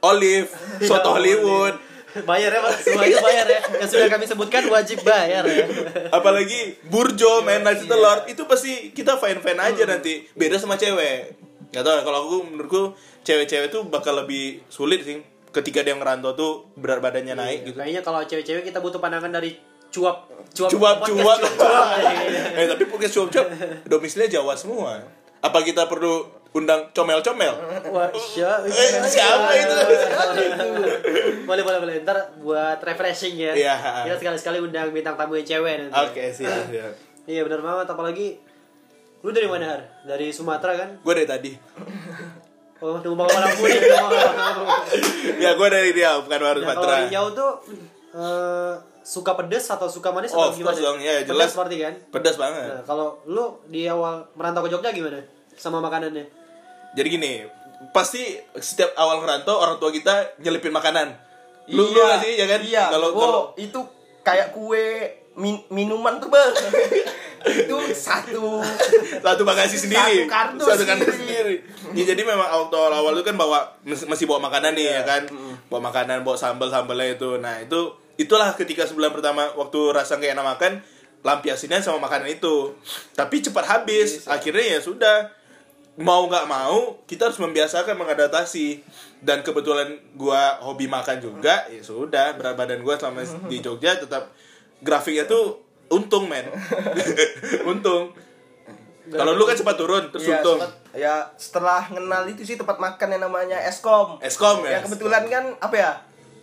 [0.00, 0.46] Olive,
[0.80, 1.74] soto Hollywood,
[2.24, 2.72] bayar ya Pak.
[2.80, 3.60] semua itu bayar ya.
[3.84, 5.66] Yang sudah kami sebutkan wajib bayar ya.
[6.10, 10.24] Apalagi burjo main nasi telur itu pasti kita fine fine aja nanti.
[10.32, 11.36] Beda sama cewek.
[11.68, 12.82] Nggak tahu kalau aku menurutku
[13.26, 15.20] cewek-cewek tuh bakal lebih sulit sih.
[15.48, 17.76] Ketika dia ngerantau tuh berat badannya naik gitu.
[17.80, 19.56] kayaknya kalau cewek-cewek kita butuh pandangan dari
[19.88, 21.16] cuap cuap cuap podcast.
[21.24, 21.38] cuap.
[21.56, 22.42] Cuap kayaknya.
[22.60, 23.46] eh tapi podcast cuap cuap
[23.88, 24.92] domisilinya Jawa semua.
[25.40, 27.52] Apa kita perlu undang comel comel
[27.88, 28.64] Wah, siapa?
[28.64, 29.76] Eh, siapa itu?
[31.44, 31.94] boleh, boleh, boleh.
[32.00, 33.52] Ntar buat refreshing ya.
[33.52, 33.74] Iya.
[34.04, 35.94] Kita sekali-sekali undang bintang tamu yang cewek nanti.
[35.94, 36.92] oke siap siap
[37.24, 37.86] Iya, benar banget.
[37.86, 38.26] Apalagi
[39.20, 39.80] lu dari mana, Har?
[40.06, 40.88] Dari Sumatera kan?
[40.96, 41.52] gue dari tadi
[42.78, 43.04] Oh, nunggu nih.
[43.04, 43.50] nunggu makan malam.
[45.42, 47.50] ya gue dari dia bukan baru Nah, kalau Sumatera Riau tuh
[48.14, 50.78] eh, suka pedes atau suka manis Oh, atau gimana?
[50.78, 50.98] dong.
[50.98, 51.50] Ya, Pedas jelas.
[51.52, 51.94] berarti kan?
[52.08, 55.18] pedas banget Nah, kalau lu di awal merantau ke Jogja gimana?
[55.52, 56.37] Sama makanannya?
[56.98, 57.32] Jadi gini,
[57.88, 61.14] pasti setiap awal ngerantau orang tua kita nyelipin makanan.
[61.68, 62.60] Lu lu iya, nggak sih ya kan?
[62.60, 62.84] Iya.
[62.90, 63.80] Kalau Wow, kalau itu
[64.20, 64.84] kayak kue
[65.34, 66.50] min- minuman tuh bang.
[67.38, 68.58] itu satu
[69.24, 71.62] satu bagasi sendiri, Satu kardus satu kardus sendiri.
[71.62, 71.94] sendiri.
[71.94, 75.22] Ya, jadi memang waktu awal-awal itu kan bawa masih bawa makanan nih ya kan,
[75.70, 77.38] bawa makanan, bawa sambal sambalnya itu.
[77.38, 77.78] Nah itu
[78.18, 80.72] itulah ketika sebulan pertama waktu rasa kayak enak makan,
[81.22, 82.74] lampiasinnya sama makanan itu.
[83.14, 84.26] Tapi cepat habis.
[84.26, 85.30] Akhirnya ya sudah
[85.98, 88.80] mau nggak mau kita harus membiasakan mengadaptasi
[89.20, 94.30] dan kebetulan gua hobi makan juga ya sudah berat badan gua selama di Jogja tetap
[94.78, 95.58] grafiknya tuh
[95.88, 96.46] untung men
[97.66, 98.14] untung
[99.08, 102.76] kalau lu kan cepat turun terus Iya, untung sempat- ya setelah kenal itu sih tempat
[102.76, 104.20] makan yang namanya Eskom.
[104.20, 105.92] Eskom ya Yang kebetulan kan apa ya?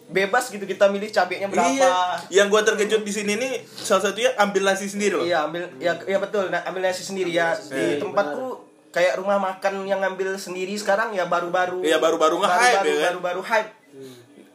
[0.06, 1.66] Bebas gitu kita milih cabenya berapa.
[1.68, 1.94] iya
[2.34, 5.94] yang gua terkejut di sini nih salah satunya ambil nasi sendiri loh Iya, ambil ya
[6.00, 6.50] ya betul.
[6.50, 7.54] Nah, ambil nasi sendiri ya.
[7.56, 8.65] Di tempatku
[8.96, 11.84] kayak rumah makan yang ngambil sendiri sekarang ya baru-baru.
[11.84, 13.12] Iya, baru-baru nge-hype baru-baru, ya kan?
[13.12, 13.72] Baru-baru hype.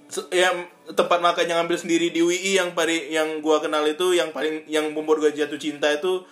[0.09, 0.57] Se- yang
[0.90, 4.64] tempat makan yang ambil sendiri di WI yang paling yang gua kenal itu yang paling
[4.66, 6.24] yang membuat gua jatuh cinta itu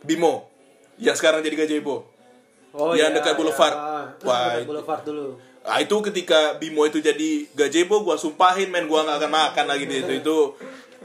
[0.00, 0.48] Bimo
[0.96, 2.08] yang sekarang jadi gazebo
[2.72, 3.76] Oh Yang iya, dekat Boulevard.
[3.76, 3.84] iya.
[4.24, 5.26] Wah, Dekat itu- Boulevard dulu.
[5.62, 9.84] Ah itu ketika Bimo itu jadi gazebo gua sumpahin men gua nggak akan makan lagi
[9.84, 10.36] di situ itu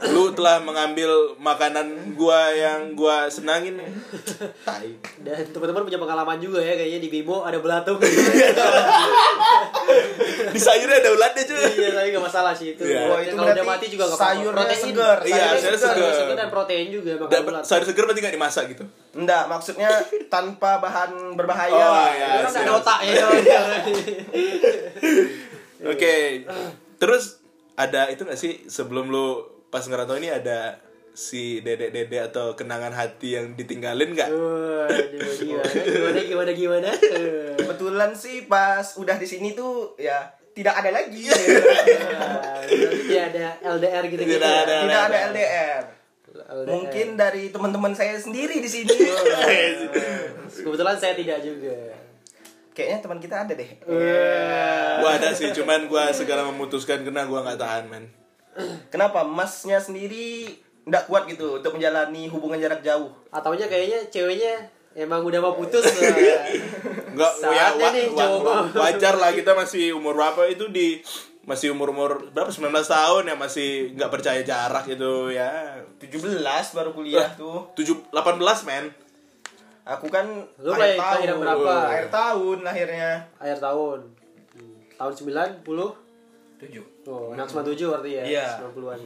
[0.00, 3.74] lu telah mengambil makanan gua yang gua senangin
[4.62, 7.98] tai Dan teman-teman punya pengalaman juga ya kayaknya di Bimo ada belatung.
[10.48, 13.00] di sayurnya ada ulatnya cuy iya tapi gak masalah sih itu Iya.
[13.04, 16.12] Wah, Dan itu kalau udah mati juga gak sayurnya protein segar, Iya, sayurnya segar.
[16.14, 19.90] segar dan protein juga makan ulat sayur segar berarti nggak dimasak gitu Enggak, maksudnya
[20.28, 22.10] tanpa bahan berbahaya Oh, lah.
[22.12, 22.28] iya.
[22.38, 22.62] orang siap.
[22.62, 23.24] ada otaknya
[25.84, 26.14] oke
[26.96, 27.24] terus
[27.74, 30.80] ada itu nggak sih sebelum lu pas ngerantau ini ada
[31.12, 36.90] si dedek dedek atau kenangan hati yang ditinggalin nggak Waduh, gimana gimana gimana gimana
[37.58, 41.22] Kebetulan sih pas udah di sini tuh ya tidak ada lagi.
[41.30, 43.46] Nah, berarti dia ada
[43.78, 44.76] LDR gitu gitu Tidak ada.
[44.82, 45.82] tidak ada LDR.
[46.50, 46.66] LDR.
[46.66, 48.90] Mungkin dari teman-teman saya sendiri di sini.
[50.50, 51.94] kebetulan saya tidak juga
[52.74, 53.70] Kayaknya teman kita ada deh.
[54.98, 58.06] gua ada sih cuman gua segala memutuskan karena gua nggak tahan men
[58.88, 59.22] Kenapa?
[59.22, 63.12] Masnya sendiri nggak kuat gitu untuk menjalani hubungan jarak jauh.
[63.28, 64.56] ataunya kayaknya ceweknya
[64.94, 65.84] emang udah mau putus
[67.14, 71.04] nggak ya wa- nih, wa- wa- wajar lah kita masih umur berapa itu di
[71.44, 76.40] masih umur umur berapa 19 tahun ya masih nggak percaya jarak gitu ya 17
[76.72, 77.68] baru kuliah tuh.
[77.74, 78.88] tujuh 18 men
[79.86, 81.36] Aku kan Lu akhir tahun.
[81.38, 81.72] berapa?
[81.86, 83.24] Akhir tahun lahirnya.
[83.36, 83.98] akhir tahun
[84.50, 84.76] Hmm.
[84.94, 85.12] tahun
[85.64, 85.64] 90
[86.58, 86.82] 7.
[87.06, 88.46] oh anak 97 berarti ya Iya.
[88.66, 88.98] 90-an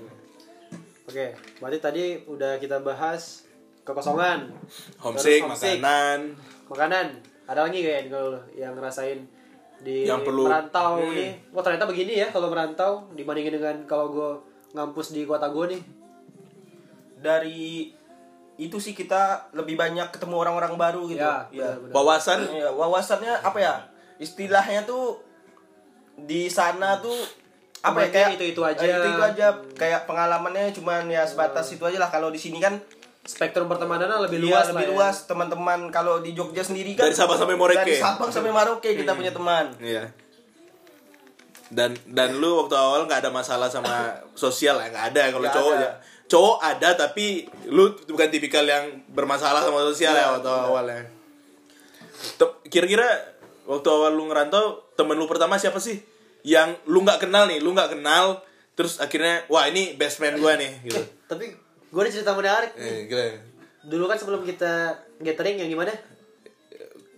[1.05, 1.27] oke
[1.61, 3.45] berarti tadi udah kita bahas
[3.83, 4.49] kekosongan
[4.99, 5.79] homesick, homesick.
[5.79, 6.19] makanan
[6.67, 7.07] makanan
[7.45, 9.27] ada lagi kayak kalau yang ngerasain
[9.79, 11.11] di Yang perlu- merantau Hmm.
[11.11, 14.31] nih oh ternyata begini ya kalau merantau dibandingin dengan kalau gue
[14.73, 15.83] ngampus di kota gue nih
[17.19, 17.87] Dari
[18.57, 21.19] itu sih kita lebih banyak ketemu orang-orang baru gitu.
[21.19, 21.79] ya Iya.
[21.79, 21.95] benar-benar.
[21.95, 23.75] wawasan Ya, wawasannya apa ya?
[24.19, 25.23] Istilahnya tuh
[26.17, 27.15] di sana tuh
[27.83, 28.79] apa ya kayak itu-itu aja.
[28.79, 32.79] itu itu aja kayak pengalamannya cuman ya sebatas itu aja lah kalau di sini kan
[33.23, 34.95] spektrum pertemanannya lebih iya, luas lebih lah ya.
[34.97, 37.79] luas teman-teman kalau di Jogja sendiri kan Dari Sabang sampai Merauke.
[37.81, 40.11] dari Sabang sampai Merauke kita punya teman Iya.
[41.69, 45.73] Dan dan lu waktu awal nggak ada masalah sama sosial ya nggak ada kalau cowok
[45.73, 45.83] ada.
[45.83, 45.93] ya.
[46.29, 47.27] Cowok ada tapi
[47.67, 50.67] lu bukan tipikal yang bermasalah sama sosial ya Iya, waktu benar.
[50.67, 51.01] awal ya.
[52.37, 53.09] Te- Kira-kira
[53.65, 55.99] waktu awal lu ngerantau temen lu pertama siapa sih?
[56.43, 60.55] Yang lu nggak kenal nih, lu nggak kenal terus akhirnya wah ini best friend gua
[60.55, 60.97] nih gitu.
[60.97, 61.45] Eh, tapi
[61.87, 63.25] gue ada cerita menarik Eh, gila.
[63.85, 65.93] dulu kan sebelum kita gathering yang gimana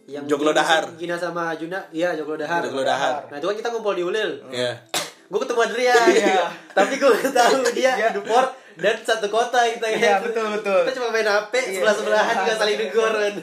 [0.05, 0.93] yang Joglo Dahar.
[0.95, 3.25] Gina sama Juna iya Joglo Dahar Joglo Dahar.
[3.29, 4.77] nah itu kan kita ngumpul di Ulil Iya.
[5.25, 6.45] gue ketemu Adrian Iya.
[6.73, 8.09] tapi gue gak tahu dia Iya.
[8.13, 10.81] Duport dan satu kota kita Iya, betul, betul.
[10.83, 13.35] kita cuma main HP sebelah sebelahan juga saling negor kan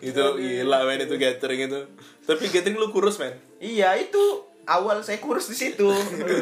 [0.00, 1.80] itu gila men itu gathering itu.
[2.22, 3.34] Tapi gathering lu kurus men.
[3.58, 5.88] iya itu awal saya kurus di situ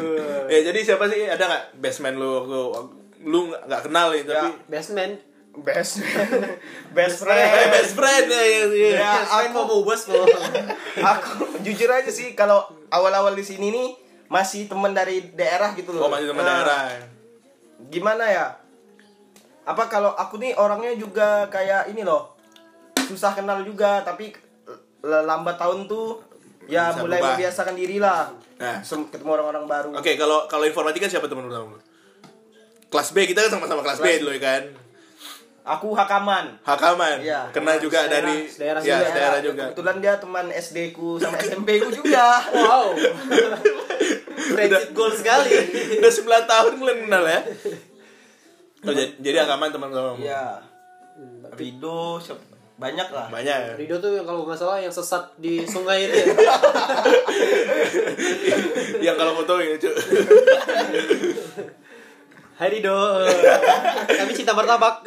[0.51, 1.23] Ya jadi siapa sih?
[1.23, 1.63] Ada nggak?
[1.77, 2.59] Best man lu waktu
[3.19, 5.19] lu nggak kenal nih tapi best man
[5.59, 5.99] best
[6.89, 7.51] best friend.
[7.69, 8.89] best friend ya ya, ya.
[8.93, 10.07] Ya, aku- mau mau bos
[11.11, 13.89] aku jujur aja sih kalau awal-awal di sini nih
[14.25, 16.05] masih teman dari daerah gitu loh.
[16.05, 16.81] Oh masih teman Nah, daerah.
[17.85, 18.45] gimana ya?
[19.63, 22.37] Apa kalau aku nih orangnya juga kayak ini loh
[23.01, 24.31] susah kenal juga tapi
[25.01, 26.21] lambat tahun tuh
[26.69, 27.29] ya Bisa mulai berubah.
[27.33, 28.83] membiasakan diri lah Nah.
[28.83, 31.79] Ketemu orang-orang baru Oke kalau kalau informatika siapa teman pertama lu?
[32.87, 34.63] Kelas B kita kan sama-sama kelas, B dulu ya kan.
[35.61, 37.21] aku hakaman Hakaman.
[37.21, 37.47] Iya.
[37.49, 39.07] Kena juga dari sedaerah ya, juga.
[39.07, 39.63] sedaerah juga.
[39.69, 42.89] kebetulan dia teman SD ku sama SMP ku juga wow
[44.49, 45.53] friendship goal sekali
[45.99, 47.39] Udah 9 tahun mulai kenal ya.
[48.81, 50.17] Oh, jadi, jadi Hakaman teman-teman.
[50.17, 50.63] Iya
[51.53, 52.48] Rido siap-
[52.79, 53.27] banyak lah.
[53.27, 53.57] Banyak.
[53.59, 53.75] Ya.
[53.75, 56.31] Rido tuh yang kalau nggak salah yang sesat di sungai itu ya?
[59.11, 59.95] Yang kalau foto ya, Cuk.
[62.55, 62.95] Hai Rido.
[64.07, 65.03] Kami cinta martabak.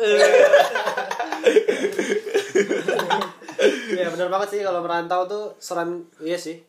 [3.93, 6.61] Ya benar banget sih kalau merantau tuh seram iya sih.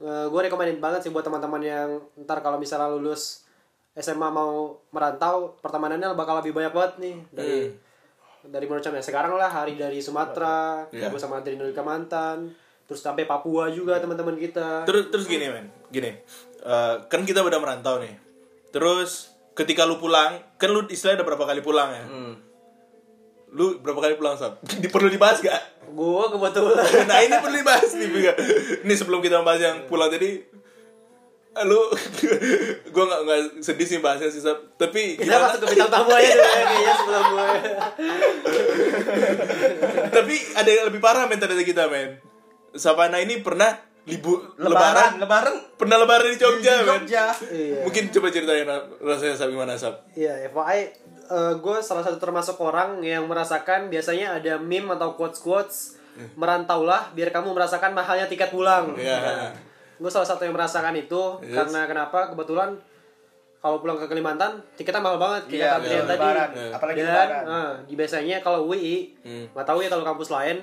[0.00, 3.44] Gue rekomenin banget sih buat teman-teman yang ntar kalau misalnya lulus
[3.96, 7.56] SMA mau merantau pertemanannya bakal lebih banyak banget nih dari
[8.48, 11.10] dari mana ya sekarang lah hari dari Sumatera Iya.
[11.10, 12.50] gue sama dari Kalimantan
[12.86, 16.14] terus sampai Papua juga teman-teman kita Terus terus gini men, gini.
[16.62, 18.14] Eh, kan kita udah merantau nih.
[18.70, 22.04] Terus ketika lu pulang, kan lu istilahnya udah berapa kali pulang ya?
[22.06, 22.34] Hmm.
[23.54, 24.38] Lu berapa kali pulang?
[24.62, 25.74] Di perlu dibahas gak?
[25.86, 28.08] gue kebetulan nah ini perlu dibahas nih.
[28.82, 30.42] Ini sebelum kita bahas yang pulang tadi,
[31.64, 31.80] lu
[32.94, 34.60] gue nggak nggak sedih sih bahasnya sih sab.
[34.76, 35.44] Tapi kita gimana?
[35.48, 37.46] masuk ke bintang tamu aja dulu ya kayaknya sebelum gue
[40.20, 42.20] Tapi ada yang lebih parah men dari kita men.
[42.76, 43.72] Savana ini pernah
[44.06, 46.88] libur lebaran lebaran, lebaran pernah lebaran di Jogja, di men.
[46.92, 47.80] Jogja Iya.
[47.88, 48.68] Mungkin coba ceritain
[49.00, 50.04] rasanya sab gimana sab?
[50.12, 50.80] Iya, FYI,
[51.58, 55.76] gue salah satu termasuk orang yang merasakan biasanya ada meme atau quotes quotes
[56.36, 58.96] merantaulah biar kamu merasakan mahalnya tiket pulang.
[58.96, 59.52] Iya.
[59.96, 61.54] Gue salah satu yang merasakan itu Yes.
[61.54, 62.76] karena kenapa kebetulan
[63.56, 66.06] kalau pulang ke Kalimantan tiketnya mahal banget kita Iya, antrian betul.
[66.06, 66.50] tadi Lebaran.
[66.52, 66.70] Iya.
[66.72, 67.42] Apalagi dan lebaran.
[67.44, 69.44] nah, di biasanya kalau UI Hmm.
[69.50, 70.56] nggak tahu ya kalau kampus lain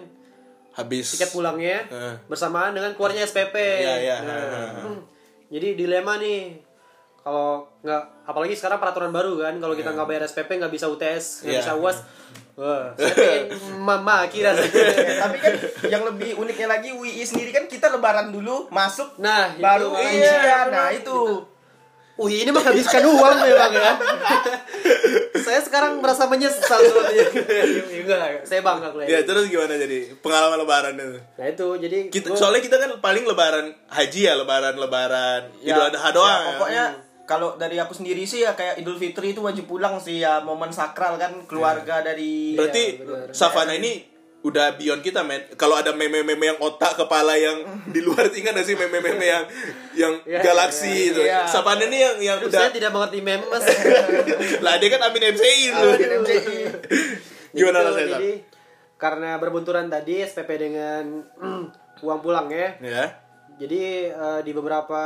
[0.72, 2.16] habis tiket pulangnya Eh.
[2.26, 4.16] bersamaan dengan keluarnya SPP Iya, iya.
[4.20, 4.70] Nah, Heeh.
[4.86, 5.00] hmm.
[5.50, 6.62] jadi dilema nih
[7.20, 11.44] kalau nggak apalagi sekarang peraturan baru kan kalau kita nggak bayar SPP nggak bisa UTS
[11.44, 11.62] nggak Iya.
[11.62, 11.98] bisa uas
[12.54, 12.94] wah
[13.76, 14.54] mama kira
[15.22, 15.54] tapi kan
[15.86, 20.14] yang lebih uniknya lagi UI sendiri kan kita lebaran dulu masuk Nah, itu baru makanya.
[20.14, 20.68] ujian.
[20.70, 21.20] Nah, itu.
[22.14, 23.98] Wih ini menghabiskan uang memang ya.
[25.44, 26.78] saya sekarang merasa menyesal.
[27.90, 29.10] Enggak, saya bangga kuliah.
[29.10, 32.92] ya terus gimana jadi pengalaman lebaran itu Nah itu jadi kita gua- soalnya kita kan
[33.00, 36.88] paling lebaran haji ya lebaran lebaran Ya, idul adha doang ya, ya.
[37.24, 40.76] Kalau dari aku sendiri sih ya kayak Idul Fitri itu wajib pulang sih ya momen
[40.76, 43.32] sakral kan keluarga dari berarti benar.
[43.32, 44.12] savana ini
[44.44, 48.68] udah beyond kita men kalau ada meme-meme yang otak kepala yang di luar ingat gak
[48.68, 49.44] sih meme-meme yang
[49.96, 51.40] yang Iya, galaksi iya, itu iya.
[51.48, 53.64] savana ini yang yang Aduh, udah saya tidak mengerti meme mas.
[54.68, 55.88] lah dia kan amin MCI itu
[57.56, 58.20] gimana rasanya
[59.00, 61.24] karena berbenturan tadi SPP dengan
[62.04, 62.76] uang pulangnya.
[62.84, 63.23] ya
[63.56, 65.02] Jadi eh, di beberapa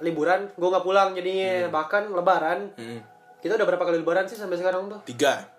[0.00, 2.70] liburan gue nggak pulang jadinya bahkan lebaran.
[2.76, 3.00] Hmm.
[3.36, 5.00] Kita udah berapa kali lebaran sih sampai sekarang tuh?
[5.04, 5.56] tiga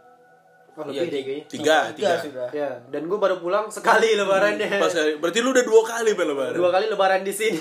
[0.78, 1.46] Oh, Iya, lebih deh kayaknya.
[1.50, 2.48] tiga Tiga tiga sudah.
[2.54, 4.78] Ya, dan gue baru pulang sekali lebarannya.
[4.78, 7.58] pas kali berarti lu udah dua kali men lebaran Dua kali lebaran di sini.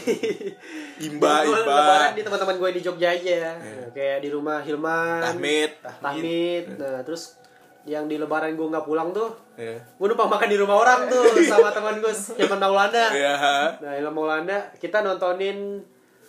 [1.00, 1.64] Imba, imba.
[1.64, 3.56] Lebaran di teman-teman gue di Jogja aja.
[3.56, 5.32] Nah, Kayak di rumah Hilman.
[5.32, 5.70] Tahmid.
[5.80, 6.64] Tahmid.
[6.76, 7.40] Nah, terus
[7.86, 11.22] yang di lebaran gue nggak pulang tuh, ya gue numpang makan di rumah orang tuh
[11.48, 13.04] sama teman gue Hilman Maulana.
[13.14, 13.34] ya
[13.78, 15.78] Nah, Hilman Maulana kita nontonin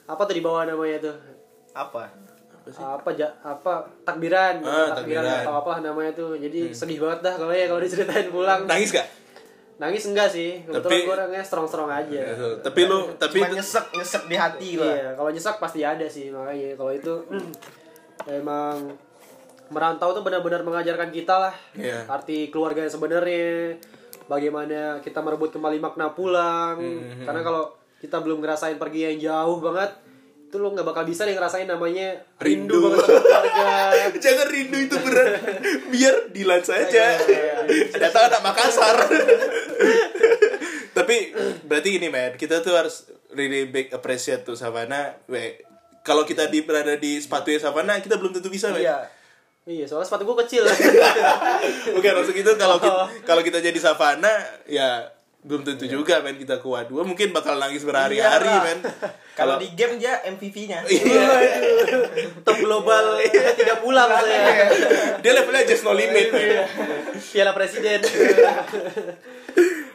[0.06, 1.16] apa tuh di bawah namanya tuh?
[1.74, 2.06] Apa?
[2.68, 5.40] apa ja, apa takbiran, Ah, takbiran, takbiran.
[5.42, 6.36] atau apa namanya tuh.
[6.36, 8.68] Jadi sedih banget dah kalau ya kalau diceritain pulang.
[8.68, 9.08] nangis gak
[9.78, 10.62] Nangis enggak sih?
[10.62, 12.22] Kebetulan Tapi- gue orangnya strong-strong aja.
[12.60, 14.90] tapi lu tapi Cuma nyesek nyesek di hati lah.
[14.90, 17.14] Iya, kalau nyesek pasti ada sih makanya kalau itu
[18.30, 18.92] emang
[19.70, 22.08] merantau tuh benar-benar mengajarkan kita lah Iya.
[22.08, 23.76] arti keluarga yang sebenarnya,
[24.26, 26.76] bagaimana kita merebut kembali makna pulang.
[26.76, 27.64] Hmm, Karena kalau
[27.98, 29.92] kita belum ngerasain pergi yang jauh banget,
[30.44, 32.72] itu lo nggak bakal bisa nih ngerasain namanya Rindu.
[32.72, 33.72] rindu, banget sama keluarga.
[34.24, 35.30] Jangan rindu itu berat.
[35.88, 37.06] Biar Dilan saja.
[37.94, 38.96] Datang anak Makassar.
[40.98, 41.16] Tapi
[41.64, 45.14] berarti gini men, kita tuh harus really big appreciate tuh Savana.
[45.28, 45.62] We,
[46.02, 48.82] kalau kita di berada di sepatunya Savana, kita belum tentu bisa men.
[48.82, 49.06] Iya.
[49.68, 50.64] Iya, soalnya sepatu gue kecil.
[51.96, 53.08] Bukan maksud itu kalau kita, Oh.
[53.22, 54.32] kalau kita jadi Savana
[54.66, 58.80] ya belum tentu juga men kita kuat dua mungkin bakal nangis berhari-hari Iya, men
[59.38, 60.82] Kalau di game dia MVP-nya.
[60.84, 61.30] iya
[62.42, 63.22] Top global
[63.60, 64.66] tidak pulang saya.
[65.18, 66.34] dia levelnya just no limit
[67.24, 68.02] Piala Presiden.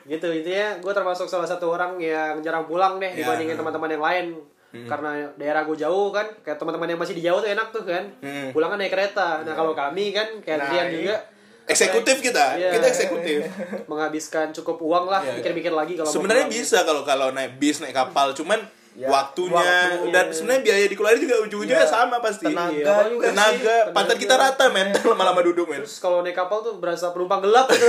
[0.04, 3.22] gitu intinya gue termasuk salah satu orang yang jarang pulang deh Ya.
[3.22, 4.26] dibandingin teman-teman yang lain
[4.72, 8.08] karena daerah gue jauh kan kayak teman-teman yang masih di jauh tuh enak tuh kan.
[8.24, 8.48] Hmm.
[8.56, 9.44] pulang kan naik kereta.
[9.44, 10.96] Nah kalau kami kan kayak Nah, Adrian iya.
[10.96, 11.16] juga.
[11.62, 12.46] Eksekutif kita.
[12.58, 12.70] Iya.
[12.74, 13.38] kita eksekutif.
[13.86, 15.38] Menghabiskan cukup uang lah Iya.
[15.38, 18.32] mikir-mikir lagi kalau sebenarnya bisa kalau kalau naik bis naik kapal.
[18.32, 20.12] Cuman Ya, waktunya, waktunya.
[20.12, 22.44] dan sebenarnya biaya dikeluarin juga ujung-ujungnya Ya, sama pasti.
[22.44, 23.32] Tenaga Iya, juga sih.
[23.32, 24.92] tenaga pantat kita rata men.
[25.08, 25.80] Lama-lama duduk men.
[25.80, 27.88] Terus kalau naik kapal tuh berasa penumpang gelap gitu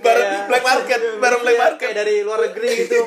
[0.00, 1.80] bareng Kayak- black market bareng black Iya, market.
[1.82, 2.98] kayak dari luar negeri gitu.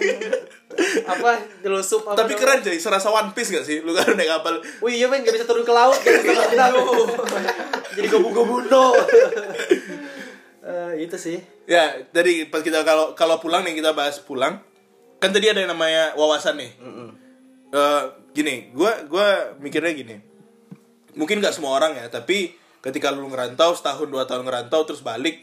[1.07, 1.29] Apa
[1.59, 2.41] nyelusup apa tapi namanya.
[2.43, 3.81] keren jadi serasa one piece gak sih?
[3.81, 4.61] Lu kan naik kapal.
[4.79, 5.21] Wih iya men.
[5.21, 6.73] Gak bisa turun ke laut gak bisa berenang
[7.97, 8.93] Jadi gobu-gobu no
[10.61, 11.39] Eh, Itu sih.
[11.65, 14.59] Ya, tadi pas kita kalau kalau pulang nih kita bahas pulang.
[15.17, 16.71] Kan tadi ada yang namanya wawasan nih.
[17.73, 20.15] Eh, gini, gua gua mikirnya gini.
[21.17, 22.53] Mungkin gak semua orang ya, tapi
[22.85, 25.41] ketika lu ngerantau setahun dua tahun ngerantau terus balik,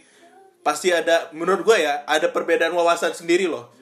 [0.62, 3.74] pasti ada menurut gua ya ada perbedaan wawasan sendiri loh.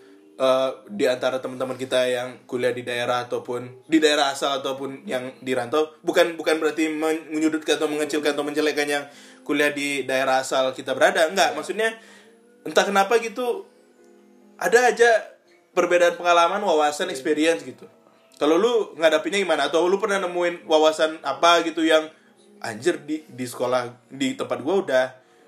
[0.43, 5.28] Eh, di antara teman-teman kita yang kuliah di daerah ataupun di daerah asal ataupun yang
[5.38, 9.05] di rantau bukan bukan berarti men- menyudutkan atau mengecilkan atau menjelekkan yang
[9.45, 11.95] kuliah di daerah asal kita berada enggak maksudnya
[12.64, 13.68] entah kenapa gitu
[14.57, 15.11] ada aja
[15.72, 17.88] perbedaan pengalaman wawasan experience gitu.
[18.36, 19.66] Kalau lu ngadapinnya gimana?
[19.66, 22.08] Atau lu pernah nemuin wawasan apa gitu yang
[22.58, 25.04] anjir di di sekolah di tempat gua udah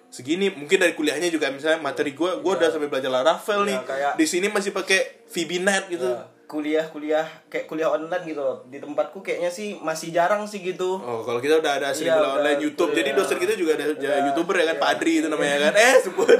[0.09, 0.49] segini.
[0.49, 3.77] Mungkin dari kuliahnya juga misalnya materi gua gua udah sampai belajar Laravel nih.
[3.77, 6.07] Ya, kayak- di sini masih pakai VBNet gitu.
[6.07, 10.97] Ya, kuliah-kuliah kayak kuliah online gitu di tempatku kayaknya sih masih jarang sih gitu.
[10.97, 12.91] Oh, kalau kita udah ada Iya, kuliah udah, online YouTube.
[12.93, 12.99] udah.
[13.01, 14.83] Jadi dosen kita juga ada Udah, YouTuber ya kan, iya.
[14.83, 15.73] Padri itu namanya kan.
[15.75, 16.29] Eh, sebut.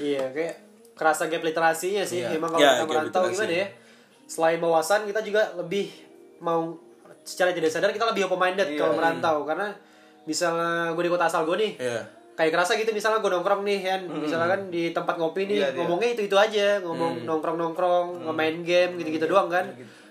[0.00, 0.56] Iya kayak
[1.00, 2.20] kerasa gap literasinya sih.
[2.20, 2.36] Iya.
[2.36, 3.66] Emang kalau Ya, kita merantau gimana ya?
[4.26, 5.88] Selain wawasan kita juga lebih
[6.38, 6.76] mau
[7.20, 8.98] Secara tidak sadar kita lebih open minded Iya, kalau iya.
[8.98, 9.36] merantau.
[9.44, 9.68] Karena
[10.22, 12.00] misalnya gue di kota asal gue nih Iya.
[12.32, 15.66] kayak kerasa gitu misalnya gue nongkrong nih kan misalnya kan di tempat ngopi nih Iya,
[15.66, 15.76] iya.
[15.76, 16.80] ngomongnya itu itu aja.
[16.80, 19.64] Ngomong nongkrong nongkrong ngemain game gitu gitu doang kan.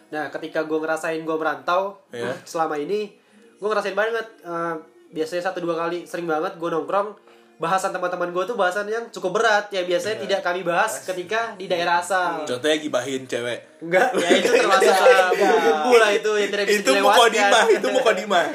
[0.09, 2.33] nah ketika gue ngerasain gue merantau Iya.
[2.43, 3.13] selama ini
[3.55, 4.25] gue ngerasain banget.
[4.41, 4.73] Eh,
[5.09, 7.13] biasanya satu dua kali sering banget gue nongkrong
[7.59, 9.67] bahasan teman-teman gue tuh bahasan yang cukup berat.
[9.69, 10.23] Ya biasanya Iya.
[10.25, 12.47] tidak kami bahas ketika di daerah asal.
[12.47, 13.59] Contohnya gibahin cewek.
[13.79, 14.95] enggak ya itu termasuk
[15.37, 17.13] bumbu lah itu yang tidak bisa Itu dilewatkan.
[17.13, 18.45] Mukodimah, itu mukodimah.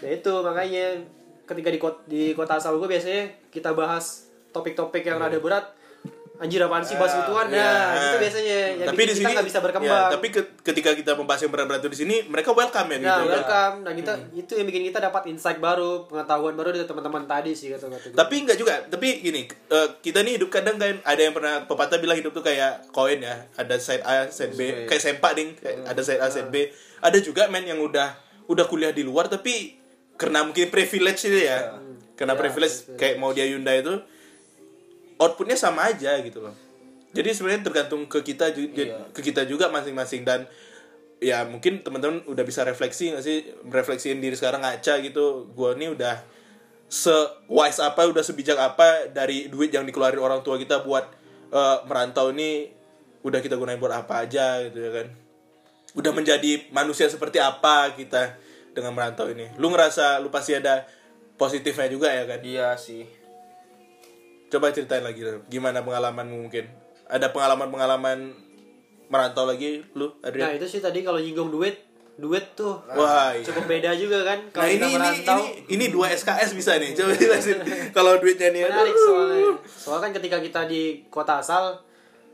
[0.00, 0.84] ya itu makanya
[1.44, 5.75] ketika di kota, di kota asal gue biasanya kita bahas topik-topik yang rada berat
[6.36, 7.96] anjir apaan sih bahas ituan nah Ya.
[8.04, 8.58] itu biasanya.
[8.76, 9.88] Yang tapi di sini nggak bisa berkembang.
[9.88, 13.18] ya, tapi ke- ketika kita membahas yang berat-berat itu di sini, mereka welcome ya nah
[13.18, 13.32] gitu.
[13.32, 13.74] welcome.
[13.80, 17.68] Nah kita itu yang bikin kita dapat insight baru pengetahuan baru dari teman-teman tadi sih
[17.68, 21.32] kata kata Tapi enggak juga, tapi gini, eh, kita nih hidup kadang kan ada yang
[21.32, 25.32] pernah pepatah bilang hidup tuh kayak koin ya, ada side A, side B, kayak sempak
[25.32, 26.68] ding, kayak ada side A, side B.
[26.98, 28.12] Ada juga men yang udah
[28.46, 29.74] udah kuliah di luar tapi
[30.14, 31.76] karena mungkin privilege itu ya.
[32.12, 32.76] Karena Ya, privilege.
[32.94, 33.92] kayak mau dia Hyundai itu
[35.16, 36.54] outputnya sama aja gitu loh.
[37.16, 39.08] Jadi sebenarnya tergantung ke kita Iya.
[39.10, 40.44] ke kita juga masing-masing dan
[41.16, 45.96] ya mungkin teman-teman udah bisa refleksi nggak sih refleksiin diri sekarang ngaca gitu gua nih
[45.96, 46.20] udah
[46.92, 47.14] se
[47.48, 51.08] wise apa udah sebijak apa dari duit yang dikeluarin orang tua kita buat
[51.50, 52.68] eh, merantau ini
[53.24, 55.08] udah kita gunain buat apa aja gitu ya kan
[55.96, 58.36] udah menjadi manusia seperti apa kita
[58.76, 60.84] dengan merantau ini lu ngerasa lu pasti ada
[61.40, 63.08] positifnya juga ya kan Iya sih.
[64.46, 66.66] Coba ceritain lagi gimana pengalamanmu mungkin
[67.06, 68.34] ada pengalaman-pengalaman
[69.06, 71.86] merantau lagi lu nah Adrian itu sih tadi kalau nyinggung duit
[72.16, 73.44] duit tuh wah iya.
[73.44, 76.80] cukup beda juga kan Nah kalau ini kita ini merantau ini ini dua SKS bisa
[76.80, 76.96] nih.
[76.96, 77.60] Coba jelasin
[77.96, 78.64] kalau duitnya nih.
[78.72, 81.76] menarik soalnya soalnya kan ketika kita di kota asal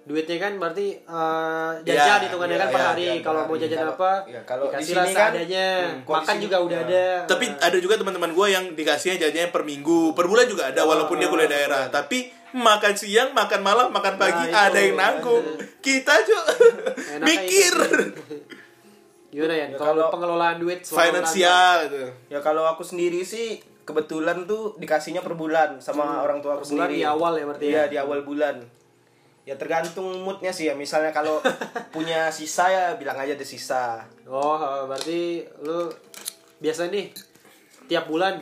[0.03, 3.55] duitnya kan berarti eh, jajan Ya, hitungannya ya, kan per ya, hari ya, kalau mau
[3.55, 6.75] jajan Kalau- apa ya, kalau di dikasih sini lah kan, seadanya hmm, makan juga udah
[6.77, 6.85] ya.
[6.85, 10.83] ada Tapi ada juga teman-teman gue yang dikasihnya jajannya per minggu, per bulan juga ada
[10.83, 11.87] walaupun dia kuliah daerah.
[11.89, 12.19] Tapi
[12.53, 14.87] makan siang, makan malam, makan pagi Nah, ada itu.
[14.87, 15.45] yang nanggung.
[15.79, 16.43] Kita cuy
[17.23, 18.35] mikir itu.
[19.33, 22.05] gimana ya Ya, kalau kalau pengelolaan duit finansial gitu.
[22.29, 26.75] Ya kalau aku sendiri sih kebetulan tuh dikasihnya per bulan sama orang tua aku Per
[26.75, 26.99] bulan sendiri.
[26.99, 27.73] di awal ya berarti ya?
[27.73, 28.57] Iya, di awal bulan.
[29.43, 30.75] Ya tergantung moodnya sih ya.
[30.75, 31.43] Misalnya kalau
[31.95, 34.07] punya sisa ya bilang aja ada sisa.
[34.25, 35.21] oh eh, berarti
[35.61, 35.91] lu
[36.59, 37.11] biasa nih
[37.85, 38.39] tiap bulan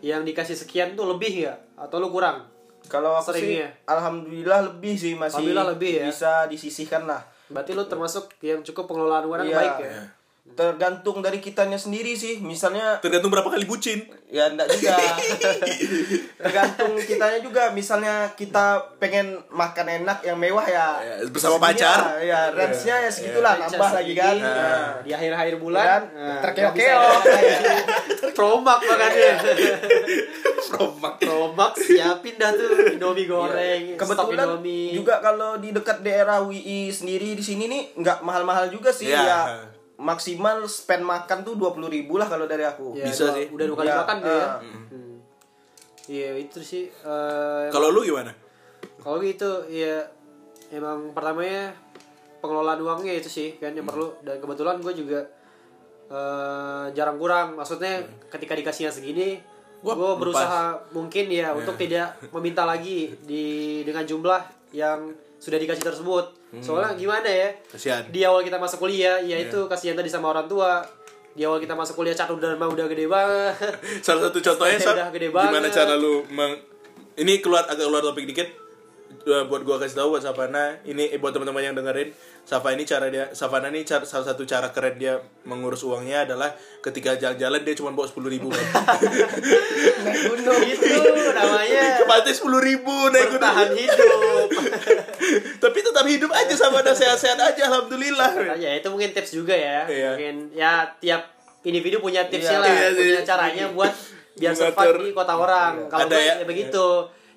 [0.00, 2.40] yang dikasih sekian tuh lebih ya atau lu kurang
[2.84, 3.64] Kalau aku Seringnya?
[3.64, 6.04] sih alhamdulillah lebih sih masih Alhamdulillah lebih ya?
[6.06, 7.20] bisa disisihkan lah.
[7.46, 9.54] berarti lu termasuk yang cukup pengelolaan uang Iya.
[9.54, 9.92] baik ya
[10.46, 12.36] Tergantung dari kitanya sendiri sih.
[12.38, 14.04] Misalnya Tergantung berapa kali bucin.
[14.28, 14.94] ya enggak juga.
[16.38, 17.62] Tergantung kitanya juga.
[17.70, 21.00] Misalnya kita pengen makan enak yang mewah ya.
[21.00, 21.98] Ya, bersama segini pacar.
[21.98, 24.30] lah, Ya, range-nya ya segitulah Range nambah lagi kan.
[24.30, 24.90] segini, Nah.
[25.00, 26.02] di akhir-akhir Ya bulan kan?
[26.12, 27.20] nah, Terkeok-keok.
[28.32, 29.32] promak makanya
[30.66, 31.14] Promak.
[31.18, 33.96] promak siapin dah tuh indomie goreng Iya.
[33.96, 38.90] Kebetulan indomie juga kalau di dekat daerah WI sendiri di sini nih nggak mahal-mahal juga
[38.90, 39.18] sih Iya.
[39.18, 39.40] ya.
[40.04, 42.92] Maksimal spend makan tuh 20.000 ribu lah kalau dari aku.
[42.92, 43.46] Ya, Bisa dua- sih.
[43.48, 44.58] udah dua kali Ya, makan tuh ya ah.
[44.60, 45.16] Hmm.
[46.04, 48.36] iya itu sih eh, Kalau lu gimana?
[48.96, 50.04] kalau gitu ya
[50.70, 51.72] emang pertamanya
[52.38, 55.20] pengelolaan uangnya itu sih kan yang perlu dan kebetulan gue juga
[56.06, 59.40] eh, jarang kurang maksudnya ketika dikasihnya segini
[59.78, 63.44] gue berusaha mungkin ya untuk tidak meminta lagi di
[63.82, 64.40] dengan jumlah
[64.72, 65.12] yang
[65.44, 66.24] sudah dikasih tersebut.
[66.64, 67.52] Soalnya gimana ya?
[67.68, 68.00] Kasihan.
[68.08, 70.80] di awal kita masuk kuliah ya itu kasihan tadi sama orang tua.
[71.36, 73.76] Di awal kita masuk kuliah catur dan mah udah gede banget.
[74.06, 75.76] Salah satu contohnya udah gede gimana banget.
[75.76, 76.56] cara lu meng
[77.20, 78.63] ini keluar agak keluar topik dikit
[79.16, 82.10] Eh, buat gua kasih tahu buat Savana ini eh, buat teman-teman yang dengerin
[82.40, 86.52] Safa ini cara dia Savana ini cara, salah satu cara keren dia mengurus uangnya adalah
[86.78, 88.52] ketika jalan-jalan dia cuma bawa sepuluh ribu
[90.04, 90.60] Naik gunung.
[90.60, 90.84] itu
[91.30, 93.32] namanya Kepatnya sepuluh ribu naik gunung.
[93.34, 94.48] bertahan hidup
[95.62, 98.30] Tapi tetap hidup aja Savana sehat-sehat aja alhamdulillah.
[98.56, 100.08] ya itu mungkin tips juga ya Iya.
[100.12, 101.22] mungkin ya tiap
[101.62, 103.92] individu punya tipsnya Iya, lah iya punya caranya buat
[104.34, 106.34] biar survive di kota orang kalau Ada ya.
[106.42, 106.86] ya begitu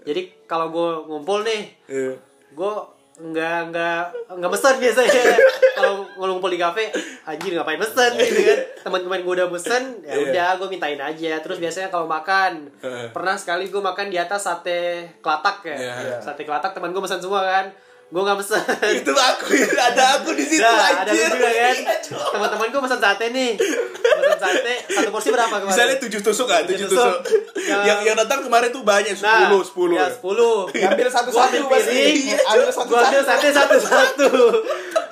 [0.04, 2.14] jadi kalau gue ngumpul nih Iya.
[2.52, 2.72] gue
[3.18, 5.24] nggak nggak nggak mesen biasanya
[5.78, 6.93] kalau ngumpul di kafe
[7.24, 10.22] anjir ngapain mesen gitu kan teman-teman gue udah mesen ya Iya.
[10.24, 12.70] udah gue mintain aja terus biasanya kalau makan
[13.10, 14.82] pernah sekali gue makan di atas sate
[15.18, 16.18] kelatak ya Iya.
[16.20, 17.66] sate kelatak teman gue mesen semua kan
[18.08, 18.64] gue nggak mesen
[18.97, 21.76] Itu aku ada aku di situ Nah, ada lu juga kan.
[21.76, 21.95] Iya.
[22.08, 23.51] Teman-teman gue pesan sate nih.
[23.60, 25.76] Pesan sate, satu porsi berapa kemarin?
[25.76, 27.03] Misalnya tujuh tusuk kan, tujuh tusuk.
[27.20, 27.20] tusuk.
[27.62, 29.97] yang Yang- yang datang kemarin tuh banyak Nah, sepuluh, sepuluh.
[29.97, 30.72] Ya, 10.
[30.88, 31.91] Ambil ambil pasti.
[31.91, 32.88] piring, Ambil satu-satu.
[32.88, 34.30] Gue ambil sate satu-satu.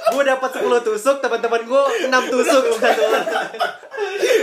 [0.05, 3.27] gue dapat 10 tusuk, teman-teman gue 6 tusuk satu orang.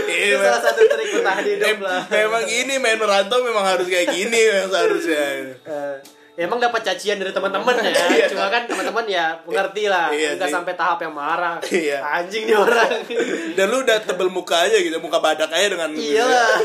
[0.05, 4.35] itu salah satu trik bertahan hidup lah memang gini main merantau memang harus kayak gini
[4.39, 5.23] yang seharusnya
[5.63, 5.95] Eh,
[6.33, 8.25] ya emang dapat cacian dari teman-teman ya Iya.
[8.25, 12.01] cuma kan teman-teman ya mengerti lah Iya nggak sampai tahap yang marah Iya.
[12.01, 12.89] anjing nih orang
[13.57, 16.57] dan lu udah tebel muka aja gitu muka badak aja dengan iya lah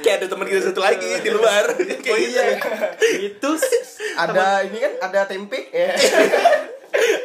[0.00, 2.30] kayak ada teman kita satu lagi di luar kayak oh gitu.
[2.30, 2.42] iya
[3.26, 3.50] itu
[4.14, 5.90] ada ini kan ada tempe ya.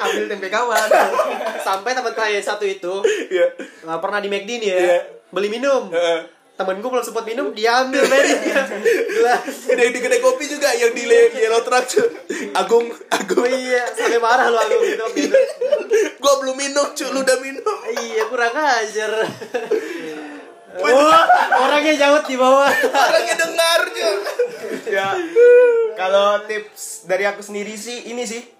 [0.01, 0.89] ambil tempe kawan
[1.61, 3.53] sampai teman klien satu itu Iya.
[3.85, 4.99] nggak pernah di McD nih ya Iya.
[5.29, 6.38] beli minum Heeh.
[6.59, 8.19] Temen gue belum sempat minum dia ambil men
[9.15, 11.87] gelas Ada yang di kedai kopi juga yang di yellow truck.
[12.51, 13.39] Agung, Agung.
[13.39, 15.37] oh iya sampai marah lu aku gitu gitu
[16.19, 17.77] Gua belum minum, cu, lu udah minum.
[18.03, 19.11] iya kurang ajar
[20.79, 21.25] Wah,
[21.65, 22.69] orangnya jauh di bawah.
[22.93, 24.09] Orangnya dengar, cu.
[24.85, 25.17] ya
[25.97, 28.58] kalau tips dari aku sendiri sih ini sih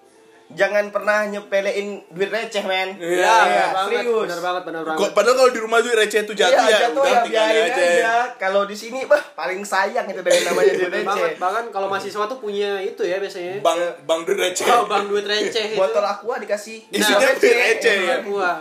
[0.50, 4.82] jangan pernah nyepelein duit receh men Iya, Ya, Iya, benar banget, serius benar banget, benar
[4.82, 4.98] banget.
[4.98, 7.82] Kok padahal kalau di rumah tuh receh tuh jatuh iya, ya, jatuh ya biarin aja.
[7.86, 8.14] aja.
[8.34, 11.22] Kalau di sini bah paling sayang itu dari namanya duit Bener banget.
[11.30, 11.38] receh.
[11.38, 13.62] Bahkan kalau mahasiswa tuh punya itu ya biasanya.
[13.62, 14.66] Bang, bang duit receh.
[14.66, 15.78] Oh, bang duit receh itu.
[15.78, 18.16] Botol aqua dikasih Isinya duit duit receh ya.
[18.26, 18.52] Gua.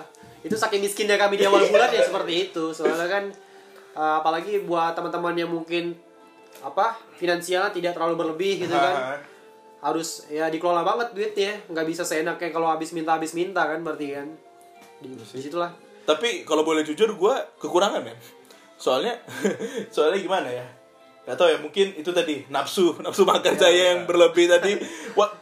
[0.46, 2.70] Itu saking miskinnya kami di awal bulan ya seperti itu.
[2.70, 3.24] Soalnya kan
[3.98, 5.98] uh, apalagi buat teman-teman yang mungkin
[6.60, 9.16] apa finansialnya tidak terlalu berlebih gitu kan
[9.80, 14.08] harus ya dikelola banget duitnya nggak bisa seenaknya kalau habis minta habis minta kan berarti
[14.12, 14.28] kan
[15.00, 15.72] di, di situlah
[16.04, 18.18] Tapi kalau boleh jujur, gue kekurangan men.
[18.82, 19.22] Soalnya,
[19.94, 20.66] soalnya gimana ya?
[21.22, 24.74] Gak tau ya, mungkin itu tadi nafsu, nafsu makan saya yang berlebih tadi.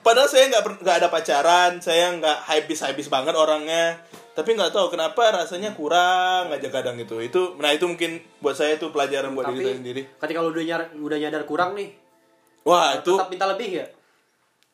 [0.03, 4.03] Padahal saya nggak nggak ada pacaran, saya nggak habis habis banget orangnya.
[4.35, 7.15] Tapi nggak tahu kenapa rasanya kurang aja kadang itu.
[7.23, 10.01] Itu, nah itu mungkin buat saya itu pelajaran buat diri saya tapi sendiri.
[10.19, 11.95] ketika lu udah nyadar, udah nyadar kurang nih
[12.67, 13.88] Wah itu tetap minta lebih ya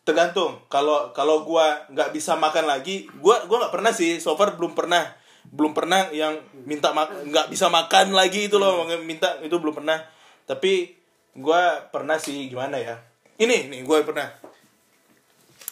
[0.03, 0.59] tergantung.
[0.67, 4.19] Kalau kalau gua nggak bisa makan lagi, gua gua nggak pernah sih.
[4.19, 5.07] So far belum pernah,
[5.47, 10.03] belum pernah yang minta nggak bisa makan lagi itu loh, minta itu belum pernah.
[10.43, 10.93] Tapi
[11.39, 12.99] gua pernah sih gimana ya?
[13.39, 14.27] Ini nih gua pernah.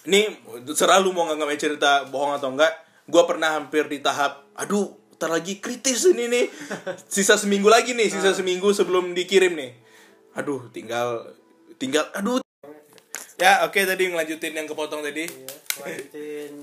[0.08, 2.74] Ini selalu mau nggak cerita bohong atau enggak,
[3.06, 6.46] gua pernah hampir di tahap, aduh, ntar lagi kritis ini nih.
[7.14, 9.78] Sisa seminggu lagi nih, sisa seminggu sebelum dikirim nih.
[10.34, 11.38] Aduh, tinggal
[11.78, 12.41] tinggal aduh
[13.42, 15.26] Ya, oke tadi ngelanjutin yang kepotong tadi.
[15.82, 16.54] lanjutin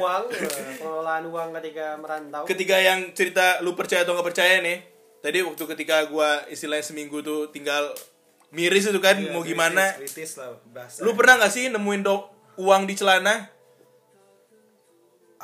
[0.00, 0.24] uang
[0.80, 4.80] pengelolaan uang ketika merantau Ketiga yang cerita lu percaya atau nggak percaya nih.
[5.20, 7.92] Tadi waktu ketika gua istilahnya seminggu tuh tinggal
[8.48, 9.92] miris itu kan mau gimana.
[10.00, 12.16] kritis lah bahasa Lu pernah nggak sih nemuin do
[12.56, 13.52] uang di celana?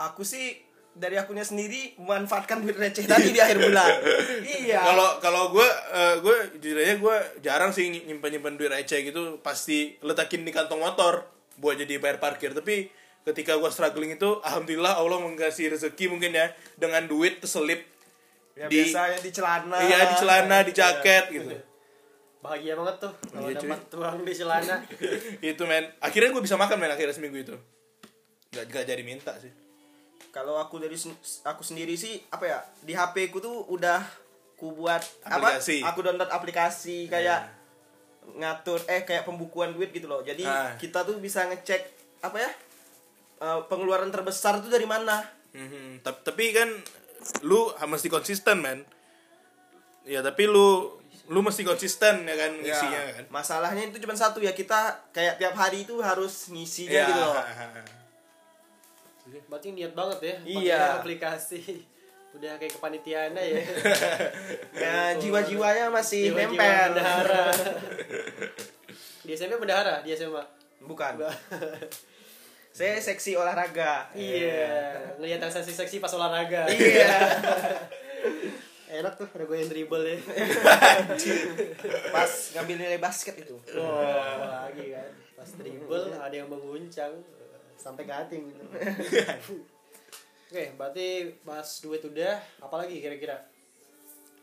[0.01, 0.57] aku sih
[1.01, 3.89] dari akunya sendiri memanfaatkan duit receh tadi di akhir bulan.
[4.61, 4.85] Iya.
[4.85, 9.41] Kalau kalau gua eh, gua jujur aja gua jarang sih nyimpen nyimpen duit receh gitu.
[9.41, 11.25] Pasti letakin di kantong motor
[11.57, 12.53] buat jadi bayar parkir.
[12.53, 12.93] Tapi
[13.25, 17.81] ketika gua struggling itu alhamdulillah Allah mengasih rezeki mungkin ya dengan duit terselip
[18.53, 19.77] ya, di- biasanya di celana.
[19.81, 21.49] Iya di celana di jaket gitu.
[22.41, 24.77] Bahagia banget tuh kalau Iya, dapat uang di celana.
[25.45, 25.93] Itu men.
[26.01, 27.53] Akhirnya gue bisa makan men akhirnya seminggu itu.
[28.53, 29.70] Nggak nggak jadi minta sih
[30.31, 33.99] kalau aku dari sen- aku sendiri sih apa ya di HP ku tuh udah
[34.55, 35.81] ku buat Aplikasi.
[35.81, 37.49] apa aku download aplikasi kayak
[38.33, 40.21] ngatur eh kayak pembukuan duit gitu loh.
[40.21, 40.77] Jadi Ah.
[40.77, 41.83] kita tuh bisa ngecek
[42.21, 42.51] apa ya
[43.41, 45.25] eh, pengeluaran terbesar tuh dari mana.
[45.51, 46.01] Mhm.
[46.01, 46.69] Tap- tapi kan
[47.43, 48.85] lu mesti konsisten men.
[50.05, 50.93] Ya tapi lu
[51.27, 53.25] lu mesti konsisten ya kan Ya, isinya kan.
[53.31, 54.79] masalahnya itu cuma satu ya kita
[55.11, 57.35] kayak tiap hari itu harus ngisinya Ya, gitu loh
[59.47, 60.81] berarti niat banget ya Iya.
[60.99, 61.61] aplikasi.
[62.37, 63.43] Udah kayak kepanitiaan ya.
[64.83, 66.89] Ya jiwa-jiwanya masih Jiwa-jiwa nempel.
[66.95, 67.45] bendahara.
[69.27, 70.01] Di SMP bendahara?
[70.01, 70.43] Di SMA
[70.81, 71.27] bukan.
[72.71, 74.07] Saya seksi olahraga.
[74.15, 76.65] Iya ngelihat yang seksi-seksi pas olahraga.
[76.67, 77.11] Iya.
[78.91, 80.19] Enak tuh ada gue yang dribble ya.
[82.11, 83.55] Pas ngambil nilai basket itu.
[83.75, 85.11] Wah, lagi kan.
[85.35, 87.13] Pas dribble ada yang menguncang
[87.81, 88.65] sampai kating gitu
[90.51, 91.07] oke berarti
[91.41, 93.39] pas duit udah apalagi kira-kira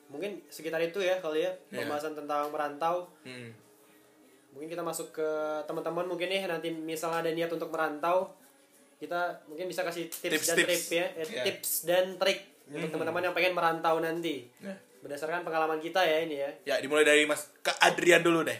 [0.07, 1.83] mungkin sekitar itu ya kali ya Iya.
[1.83, 3.51] pembahasan tentang merantau Hmm.
[4.49, 5.29] mungkin kita masuk ke
[5.63, 8.31] teman-teman mungkin nih nanti misalnya ada niat untuk merantau
[8.97, 10.65] kita mungkin bisa kasih tips, Tips, dan tips.
[10.65, 11.43] trik ya Eh, Ya.
[11.45, 14.73] tips dan trik untuk teman-teman yang pengen merantau nanti Ya.
[14.97, 18.57] berdasarkan pengalaman kita ya ini ya ya dimulai dari mas ke Adrian dulu deh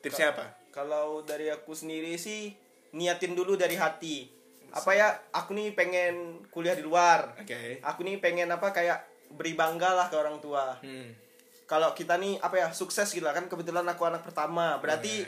[0.00, 2.54] tipsnya apa kalau dari aku sendiri sih
[2.94, 4.30] niatin dulu dari hati.
[4.74, 7.34] Apa ya aku nih pengen kuliah di luar.
[7.38, 7.82] Oke.
[7.82, 9.02] Aku nih pengen apa kayak
[9.34, 10.78] beri bangga lah ke orang tua.
[10.80, 11.26] Hmm.
[11.64, 13.32] kalau kita nih apa ya sukses gitu lah.
[13.32, 14.76] Kan kebetulan aku anak pertama.
[14.78, 15.24] Berarti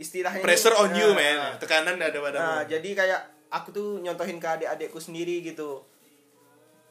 [0.00, 1.38] istilahnya pressure nih, on you nah, man.
[1.60, 3.20] Tekanan ada padamu Nah, jadi kayak
[3.52, 5.84] aku tuh nyontohin ke adik-adikku sendiri gitu.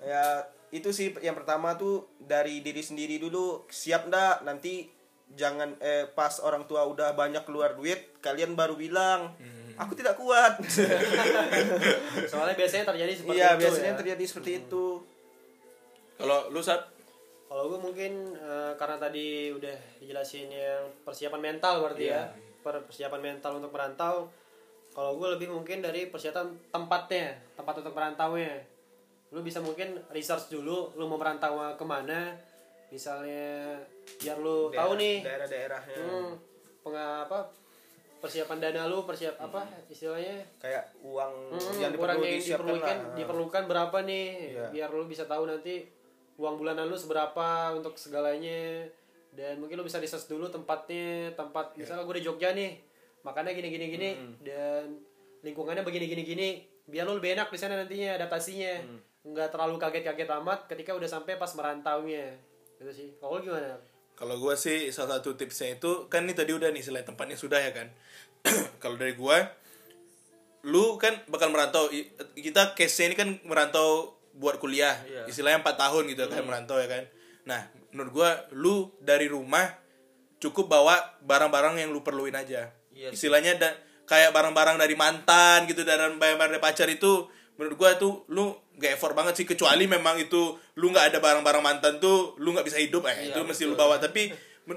[0.06, 3.66] Ya itu sih yang pertama tuh dari diri sendiri dulu.
[3.66, 4.46] Siap ndak?
[4.46, 4.94] Nanti
[5.34, 9.36] jangan eh pas orang tua udah banyak keluar duit kalian baru bilang
[9.78, 10.58] aku tidak kuat
[12.32, 13.98] Soalnya biasanya terjadi seperti iya itu biasanya ya.
[13.98, 14.86] terjadi seperti itu
[16.16, 16.82] Kalau lu saat
[17.46, 22.28] Kalau gue mungkin eh, karena tadi udah dijelasin yang persiapan mental berarti Iya.
[22.28, 22.36] ya.
[22.60, 24.28] Per- Persiapan mental untuk merantau.
[24.92, 28.60] Kalau gue lebih mungkin dari persiapan tempatnya, tempat untuk merantaunya.
[29.30, 32.36] Lu bisa mungkin research dulu, lu mau merantau ke mana.
[32.88, 33.80] Misalnya
[34.18, 36.28] biar lu tahu nih daerah-daerahnya hmm,
[36.82, 37.40] penga- apa
[38.18, 43.16] persiapan dana lu, persiap apa istilahnya kayak uang Hmm, yang diperlu yang diperlukan lah.
[43.16, 44.66] diperlukan berapa nih Iya.
[44.70, 45.86] biar lu bisa tahu nanti
[46.36, 48.86] uang bulanan lu seberapa untuk segalanya
[49.32, 51.78] dan mungkin lu bisa research dulu tempatnya tempat Iya.
[51.80, 52.72] misalnya gue di Jogja nih
[53.20, 54.34] makannya gini gini gini Hmm.
[54.40, 54.86] dan
[55.40, 56.50] lingkungannya begini gini gini
[56.84, 59.00] biar lu lebih enak di sana nantinya adaptasinya Hmm.
[59.28, 62.32] nggak terlalu kaget-kaget amat ketika udah sampai pas merantaunya
[62.76, 63.76] gitu sih kalau gimana
[64.18, 67.60] Kalau gua sih salah satu tipsnya itu kan ini tadi udah nih selain tempatnya sudah
[67.60, 67.88] ya kan.
[68.82, 69.38] Kalau dari gua
[70.64, 71.88] lu kan bakal merantau
[72.34, 75.24] kita case ini kan merantau buat kuliah Iya.
[75.26, 77.04] istilahnya 4 tahun gitu kan merantau ya kan
[77.44, 79.64] nah menurut gua lu dari rumah
[80.38, 83.16] cukup bawa barang-barang yang lu perluin aja Iya sih.
[83.16, 88.28] istilahnya da- kayak barang-barang dari mantan gitu dan barang-barang dari pacar itu menurut gua tuh
[88.28, 90.42] lu gak effort banget sih kecuali memang itu
[90.76, 93.98] lu nggak ada barang-barang mantan tuh lu nggak bisa hidup eh itu mesti lu bawa
[93.98, 94.30] tapi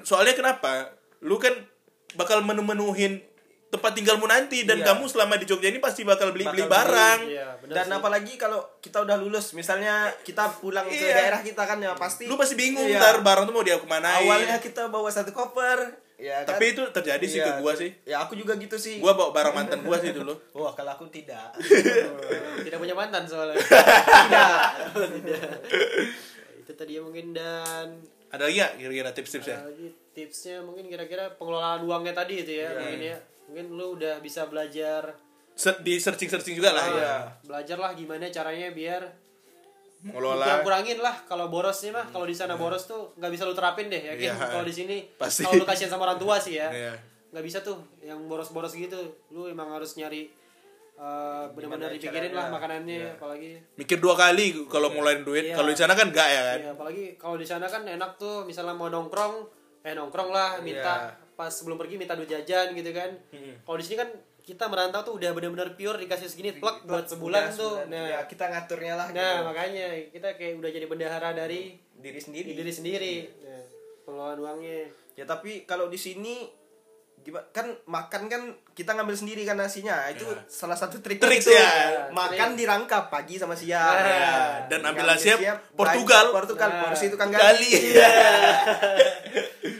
[0.03, 0.89] soalnya kenapa
[1.21, 1.53] lu kan
[2.13, 3.21] bakal menu-menuhin
[3.71, 4.87] tempat tinggalmu nanti dan Iya.
[4.89, 7.95] kamu selama di Jogja ini pasti bakal beli beli Bakal beli, barang iya dan sih.
[7.95, 11.15] apalagi kalau kita udah lulus misalnya kita pulang ke Iya.
[11.15, 12.99] daerah kita kan ya pasti lu pasti bingung Iya.
[12.99, 15.87] ntar barang tuh mau dia kemanain awalnya kita bawa satu koper
[16.21, 16.53] ya kan?
[16.53, 17.91] tapi itu terjadi sih ke Iya, gua sih.
[18.05, 18.97] ya aku juga gitu sih.
[18.97, 20.37] Gua bawa barang mantan gua sih dulu.
[20.55, 21.57] Wah kalau aku tidak.
[22.65, 23.57] Tidak punya mantan soalnya.
[23.57, 24.61] Tidak.
[25.17, 25.43] Tidak
[26.61, 27.99] itu tadi ya mungkin dan
[28.29, 32.69] ada lagi nggak kira-kira tips-tipsnya Ada lagi tipsnya mungkin kira-kira pengelolaan uangnya tadi itu ya
[32.69, 32.79] Iya.
[32.79, 33.17] mungkin ya.
[33.49, 35.19] Mungkin lu udah bisa belajar
[35.53, 37.15] Se- di searching-searching juga lah ya Iya.
[37.43, 39.03] belajar lah gimana caranya biar
[40.03, 40.47] mengelola.
[40.47, 42.07] Yang kurangin lah kalau borosnya mah.
[42.09, 44.49] Kalau di sana boros tuh nggak bisa lu terapin deh yakin Iya.
[44.51, 45.45] kalau di sini Pasti.
[45.45, 46.69] kalau lu kasihan sama orang tua sih ya.
[46.69, 46.95] Iya.
[47.31, 48.99] nggak bisa tuh yang boros-boros gitu.
[49.29, 50.27] Lu emang harus nyari
[50.97, 53.11] eh, benar-benar dipikirin lah makanannya Iya.
[53.15, 53.51] apalagi.
[53.75, 55.47] Mikir dua kali kalau mulai duit.
[55.47, 55.55] Iya.
[55.55, 56.59] kalau di sana kan enggak ya kan?
[56.59, 58.45] Iya, apalagi kalau di sana kan enak tuh.
[58.45, 59.35] Misalnya mau nongkrong
[59.81, 61.33] eh nongkrong lah minta Iya.
[61.33, 63.09] pas sebelum pergi minta duit jajan gitu kan.
[63.63, 64.09] Kalau di sini kan
[64.51, 67.87] kita merantau tuh udah benar-benar pure dikasih segini plek buat sebulan tuh.
[67.87, 67.95] sebulan.
[67.95, 68.07] nah.
[68.11, 69.47] ya kita ngaturnya lah nah gitu.
[69.47, 72.57] makanya kita kayak udah jadi bendahara dari diri sendiri.
[72.57, 73.15] diri sendiri.
[73.45, 73.65] Nah,
[74.09, 74.89] pengelolaan uangnya.
[75.15, 76.49] Ya tapi kalau di sini
[77.51, 80.07] kan makan kan kita ngambil sendiri kan nasinya.
[80.07, 80.41] Itu Ya.
[80.45, 81.51] salah satu trik Trik itu.
[81.51, 82.09] ya.
[82.11, 83.83] makan dirangkap pagi sama siang.
[83.93, 86.25] Nah, Ya, dan ambil hasilnya siap, Portugal.
[86.31, 86.69] Portugal.
[86.69, 86.81] Nah.
[86.85, 87.41] porsi tukang Kali.
[87.41, 87.73] gali.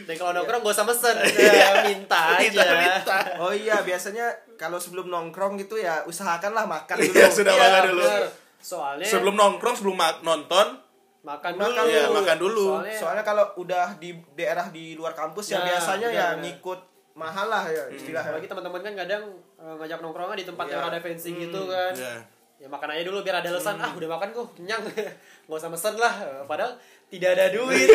[0.01, 2.63] Dan kalau nongkrong gak usah mesen ya, minta aja.
[2.69, 3.17] Minta.
[3.39, 7.11] oh iya biasanya kalau sebelum nongkrong gitu ya usahakanlah makan dulu.
[7.11, 8.03] Iya, sudah Iya, makan dulu.
[8.03, 8.25] bener.
[8.61, 10.77] soalnya sebelum nongkrong sebelum ma- nonton
[11.21, 11.81] makan Makan dulu.
[11.87, 12.65] Iya, makan dulu.
[12.75, 16.79] soalnya, soalnya kalau udah di daerah di luar kampus ya Nah, biasanya ya ngikut
[17.21, 19.23] mahal lah ya istilahnya apalagi teman-teman kan kadang
[19.55, 20.73] eh, ngajak nongkrongnya di tempat Iya.
[20.73, 21.93] yang ada fancy gitu kan.
[21.93, 22.15] ya
[22.57, 23.85] ya makan aja dulu biar ada alasan Hmm.
[23.85, 24.81] ah udah makan kok kenyang.
[25.45, 26.13] Nggak usah mesen lah.
[26.45, 27.89] Padahal tidak ada duit.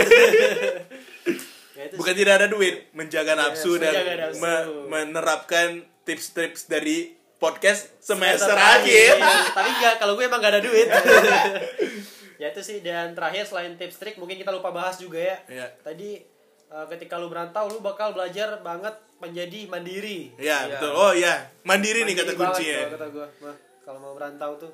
[1.77, 4.41] Ya, itu bukan tidak ada duit menjaga nafsu dan menjaga nafsu.
[4.41, 5.69] me- menerapkan
[6.03, 9.13] tips-tips dari podcast semester Semester akhir.
[9.57, 10.89] tapi enggak kalau gue emang gak ada duit.
[12.37, 12.81] Ya itu sih.
[12.81, 15.37] Dan terakhir selain tips trik mungkin kita lupa bahas juga ya.
[15.47, 15.67] Iya.
[15.79, 16.25] tadi
[16.67, 20.31] eh, ketika lu berantau lu bakal belajar banget menjadi mandiri.
[20.37, 20.73] Ya Iya.
[20.73, 20.93] betul.
[20.93, 22.77] Oh ya mandiri nih Mandiri kata banget kuncinya.
[22.77, 24.73] kalau kata gue mah kalau mau berantau tuh.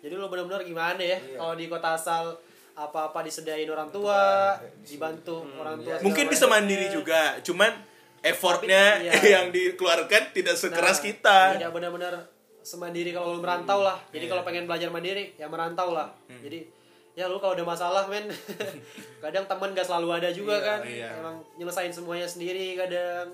[0.00, 1.16] Jadi lu benar-benar gimana ya?
[1.16, 1.36] Iya.
[1.36, 2.24] kalau di kota asal
[2.72, 6.00] apa-apa disediain orang tua dibantu orang tua iya.
[6.00, 7.68] mungkin bisa mandiri juga cuman
[8.20, 9.12] effortnya Tapi, iya.
[9.36, 11.38] yang dikeluarkan tidak sekeras Nah, kita.
[11.56, 12.14] tidak benar-benar
[12.62, 13.98] semandiri kalau lu merantau lah.
[14.08, 14.30] Jadi Iya.
[14.30, 16.08] kalau pengen belajar mandiri ya merantau lah.
[16.26, 16.40] Hmm.
[16.40, 16.64] jadi
[17.12, 18.24] ya lu kalau udah masalah men
[19.20, 20.80] kadang temen gak selalu ada juga Iya, kan.
[20.86, 21.08] iya.
[21.18, 23.28] emang nyelesain semuanya sendiri kadang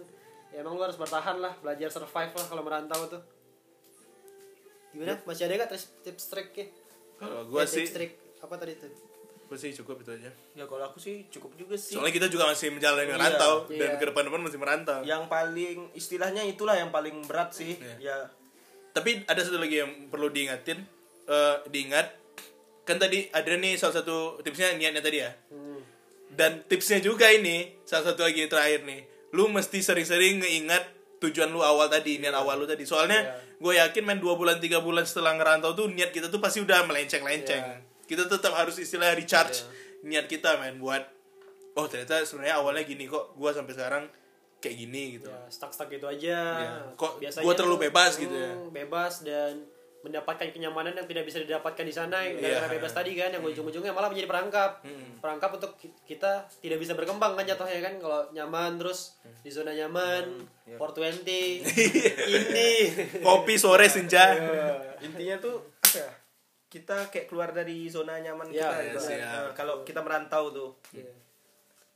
[0.57, 3.21] ya emang lu harus bertahan lah belajar survive lah kalau merantau tuh.
[4.91, 5.21] Gimana?
[5.29, 6.67] Masih ada gak tips tips triknya?
[7.21, 8.89] Kalau gua Eh, sih tips trik apa tadi tuh?
[9.47, 10.31] Gua sih cukup itu aja.
[10.57, 11.95] Ya kalau aku sih cukup juga sih.
[11.95, 13.99] Soalnya kita juga masih menjalani Iya, merantau dan iya.
[14.01, 15.01] ke depan-depan masih merantau.
[15.05, 17.77] Yang paling istilahnya itulah yang paling berat sih.
[17.77, 17.95] Iya.
[18.01, 18.17] ya.
[18.91, 20.81] Tapi ada satu lagi yang perlu diingatin,
[21.29, 22.09] eh, diingat
[22.87, 25.31] kan tadi ada nih salah satu tipsnya niatnya tadi ya.
[25.53, 25.85] Hmm.
[26.33, 29.05] Dan tipsnya juga ini salah satu lagi terakhir nih,
[29.37, 30.81] lu mesti sering-sering ngeingat
[31.19, 32.83] tujuan lu awal tadi, niat awal lu tadi.
[32.83, 33.33] Soalnya Iya.
[33.57, 36.85] gue yakin main dua bulan tiga bulan setelah ngerantau tuh niat kita tuh pasti udah
[36.85, 37.63] melenceng-lenceng.
[37.63, 37.85] Iya.
[38.07, 39.67] kita tetap harus istilah recharge
[40.01, 41.03] niat kita men buat
[41.75, 44.05] oh ternyata sebenarnya awalnya gini kok gua sampai sekarang
[44.57, 46.75] kayak gini gitu ya stuck stuck gitu aja Iya.
[46.95, 48.55] Kok gua terlalu bebas gitu ya?
[48.55, 49.67] hmm, bebas dan
[50.07, 52.39] mendapatkan kenyamanan yang tidak bisa didapatkan di sana Iya.
[52.39, 54.71] gara-gara bebas tadi kan yang ujung-ujungnya malah menjadi perangkap
[55.19, 59.73] perangkap untuk ki- kita tidak bisa berkembang kan jatuhnya kan kalau nyaman terus di zona
[59.73, 61.67] nyaman 420
[62.37, 62.71] ini
[63.21, 64.35] kopi sore senja
[64.99, 66.11] intinya tuh apa ya?
[66.67, 68.99] kita kayak keluar dari zona nyaman Ya, kita ya, gitu.
[69.01, 69.23] siap.
[69.23, 71.11] Nah, kalau kita merantau tuh Iya.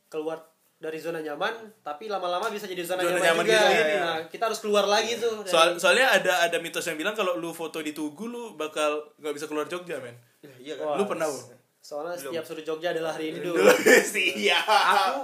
[0.08, 0.38] keluar
[0.80, 4.00] dari zona nyaman tapi lama-lama bisa jadi zona, Zona nyaman, nyaman juga gitu, iya.
[4.00, 7.36] nah kita harus keluar lagi tuh dari- Soal, soalnya ada ada mitos yang bilang kalau
[7.36, 10.16] lu foto di Tugu lu bakal nggak bisa keluar Jogja men
[10.58, 11.36] iya Wah, lu pernah Bu?
[11.80, 13.60] soalnya setiap sudut Jogja adalah hari ini dulu
[14.12, 14.64] Siap.
[14.64, 15.20] aku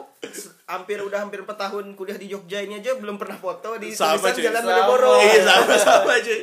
[0.67, 4.21] hampir udah hampir 4 tahun kuliah di Jogja ini aja belum pernah foto di Sama,
[4.21, 4.45] tulisan cuy.
[4.47, 4.73] Jalan Sama.
[4.75, 5.13] Malioboro.
[5.19, 6.41] Iya sama-sama cuy.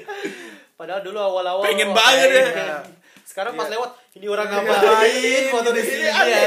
[0.74, 2.46] Padahal dulu awal-awal Pengen banget ya.
[2.48, 2.82] pengen.
[3.24, 3.74] Sekarang pas Iya.
[3.74, 6.46] lewat ini orang ngapain foto di sini Iya,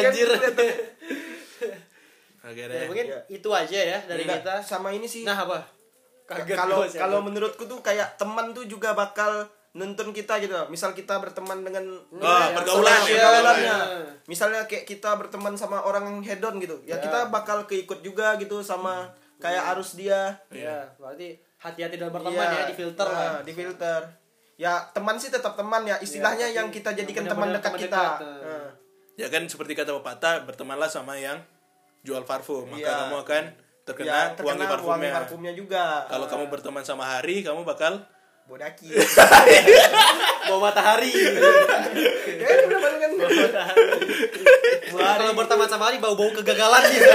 [2.49, 2.87] iya, Ya, deh.
[2.87, 3.21] mungkin Iya.
[3.29, 4.55] itu aja ya dari Enggak, kita.
[4.61, 5.59] sama ini sih Nah, apa?
[6.25, 11.17] Kaget kalau kalau menurutku tuh kayak teman tuh juga bakal nuntun kita gitu misal kita
[11.17, 14.09] berteman dengan Wah, ya, pergaulan ya, pergaulannya Nah.
[14.25, 16.97] misalnya kayak kita berteman sama orang yang hedon gitu ya, Ya.
[16.99, 22.59] kita bakal keikut juga gitu sama kayak arus dia Ya, berarti hati-hati dalam berteman Iya,
[22.59, 23.41] ya, di filter nah, lah.
[23.41, 24.01] di filter
[24.57, 27.81] ya teman sih tetap teman ya istilahnya tapi yang kita jadikan yang teman dekat teman
[27.83, 28.19] kita dekat.
[28.43, 28.69] Nah.
[29.15, 31.37] Ya kan seperti kata pepatah bertemanlah sama yang
[32.07, 32.95] jual parfum maka Iya.
[33.03, 33.45] kamu akan
[33.83, 35.11] terkena, Ya, wangi terkena parfumnya.
[35.13, 37.99] parfumnya juga Kalau kamu berteman sama Hari, kamu bakal
[38.47, 38.95] bodaki
[40.47, 41.11] Bawa matahari.
[41.11, 42.59] ya kan
[45.19, 47.11] Kalau berteman sama hari bau-bau kegagalan gitu.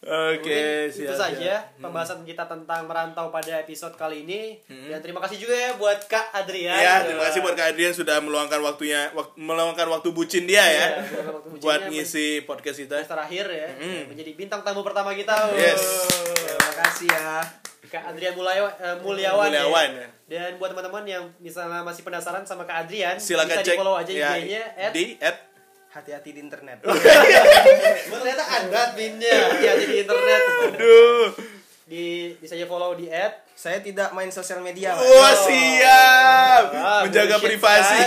[0.00, 1.16] Oke, Itu siap.
[1.16, 1.78] saja siap.
[1.78, 4.56] pembahasan kita tentang merantau pada episode kali ini.
[4.66, 6.72] Dan terima kasih juga ya buat Kak Adrian.
[6.72, 10.86] Ya, terima kasih buat Kak Adrian sudah meluangkan waktunya wak- meluangkan waktu bucin dia ya.
[10.96, 12.96] Meluangkan waktu bucinnya buat ngisi podcast kita.
[13.04, 13.68] terakhir ya
[14.06, 15.82] menjadi bintang tamu pertama kita Yes.
[16.34, 17.30] terima kasih ya
[17.88, 20.04] Kak Adrian Mulyawan, eh, Mulyawan, Mulyawan, ya.
[20.04, 20.08] ya.
[20.28, 23.96] dan buat teman-teman yang misalnya masih penasaran sama Kak Adrian Silakan bisa cek di follow
[23.96, 25.36] aja ya, IG-nya at di at
[25.90, 26.92] hati-hati di internet Oh,
[28.14, 31.26] ternyata ada adminnya ya di internet Aduh.
[31.84, 32.04] di
[32.36, 34.92] bisa aja follow di at saya tidak main sosial media.
[34.92, 36.64] Wah, siap.
[36.70, 38.00] Wah, Menjaga bullshit privasi.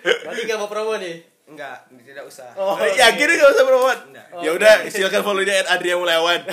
[0.22, 4.00] berarti gak mau promo nih enggak tidak usah oh, ya akhirnya gak usah promote.
[4.06, 4.26] Enggak.
[4.38, 6.46] Ya udah, silakan follow dia at Adrian Mulyawan.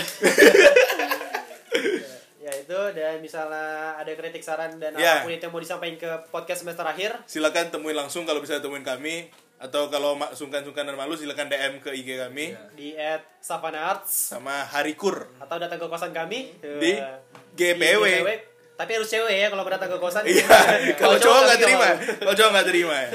[2.40, 5.20] ya itu dan misalnya ada kritik saran dan Ya.
[5.20, 8.58] apa pun itu yang mau disampaikan ke podcast semester akhir silakan temuin langsung kalau bisa
[8.58, 13.90] temuin kami atau kalau sungkan-sungkan dan malu silakan DM ke IG kami di at Savana
[13.90, 17.18] Arts sama Harikur atau datang ke kosan kami Di Eh,
[17.56, 18.04] GPW.
[18.06, 18.30] di GPW.
[18.76, 20.46] tapi harus cewek ya kalau datang ke kosan Iya,
[20.94, 21.88] kalau cowok nggak terima,
[22.20, 22.98] kalau cowok nggak terima.
[23.00, 23.10] ya.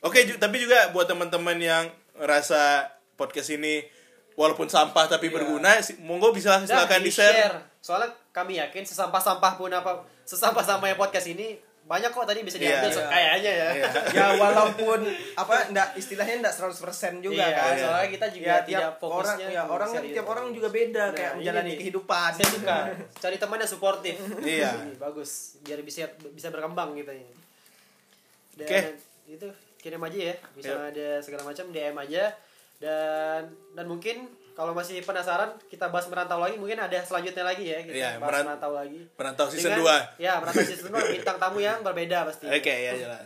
[0.00, 1.84] Oke, ju- tapi juga buat teman-teman yang
[2.16, 3.84] rasa podcast ini
[4.32, 7.60] walaupun sampah tapi berguna, si- monggo bisa Dah, silakan di share.
[7.78, 12.90] soalnya kami yakin sesampah-sampah pun apa sesampah-sampahnya podcast ini banyak kok tadi bisa Iya, diambil
[12.92, 13.06] iya.
[13.08, 13.88] kayaknya ya Iya.
[14.18, 15.00] ya walaupun
[15.34, 16.78] apa enggak istilahnya enggak 100%
[17.18, 20.02] juga Iya, kan soalnya kita juga ya, tidak tiap orang fokusnya ya ke orang kan
[20.04, 21.78] tiap orang juga beda Nah, kayak ini menjalani nih.
[21.80, 22.76] kehidupan saya suka
[23.24, 24.70] cari teman yang suportif Iya.
[24.84, 25.30] Ini, bagus
[25.60, 27.24] biar bisa bisa berkembang gitu ya
[28.54, 28.80] dan Oke.
[29.26, 30.90] itu kirim aja ya bisa Yap.
[30.90, 32.24] ada segala macam DM aja
[32.76, 34.26] dan dan mungkin
[34.58, 38.26] kalau masih penasaran kita bahas merantau lagi mungkin ada selanjutnya lagi ya kita Iya, bahas
[38.26, 40.18] meran- merantau lagi Perantau season Dengan- 2.
[40.18, 43.22] ya merantau season 2 bintang tamu yang berbeda pasti Oke, ya jelas.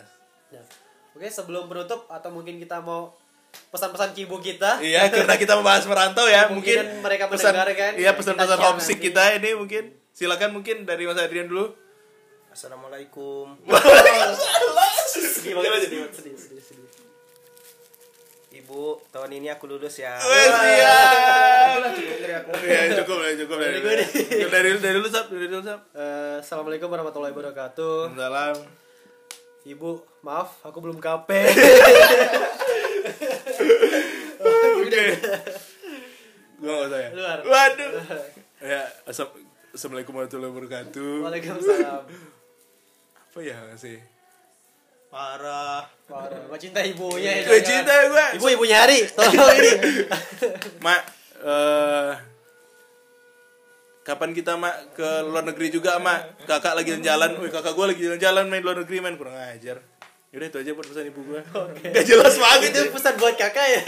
[0.52, 0.64] Nah,
[1.12, 3.16] oke sebelum penutup atau mungkin kita mau
[3.68, 8.12] pesan-pesan cibu kita Iya, karena kita membahas merantau ya, mungkin mereka pesan, mendengarkan, iya ya,
[8.12, 9.08] pesan-pesan homesick nanti.
[9.08, 11.72] kita ini mungkin silakan mungkin dari Mas Adrian dulu.
[12.48, 13.56] assalamualaikum
[15.08, 16.81] sedih banget sedih, sedih, sedih, sedih.
[18.72, 21.92] Ibu tahun ini aku lulus ya Wes, siap.
[21.92, 24.04] cukup dari aku Iya, cukup lah, cukup dari Dari
[24.48, 25.92] dari dari lu sap, dari lu sap.
[25.92, 28.56] Eh, Assalamualaikum warahmatullahi wabarakatuh Salam.
[29.68, 29.90] Ibu,
[30.24, 31.36] maaf, aku belum kape.
[34.42, 35.04] Oke.
[36.58, 37.10] Gua enggak usah ya.
[37.12, 37.38] Luar.
[37.44, 37.90] Waduh.
[38.62, 38.86] Ya,
[39.74, 41.14] Assalamualaikum warahmatullahi wabarakatuh.
[41.28, 42.02] Waalaikumsalam.
[43.20, 43.98] Apa ya sih?
[45.12, 47.40] Parah Parah, gua cinta ibunya.
[47.40, 48.26] ya, Gue cinta gue.
[48.36, 49.00] Ibu, ibunya Hari.
[49.16, 49.72] Tolong ini.
[50.84, 51.00] Mak,
[51.40, 52.12] eh
[54.02, 56.44] kapan kita mak ke luar negeri juga mak?
[56.44, 59.80] Kakak lagi jalan, wih kakak gue lagi jalan-jalan main luar negeri main kurang ajar.
[60.32, 61.40] Yaudah itu aja buat pesan ibu gue.
[61.92, 62.72] Gak jelas banget.
[62.72, 62.92] Itu ya.
[62.92, 63.80] pesan buat kakak ya.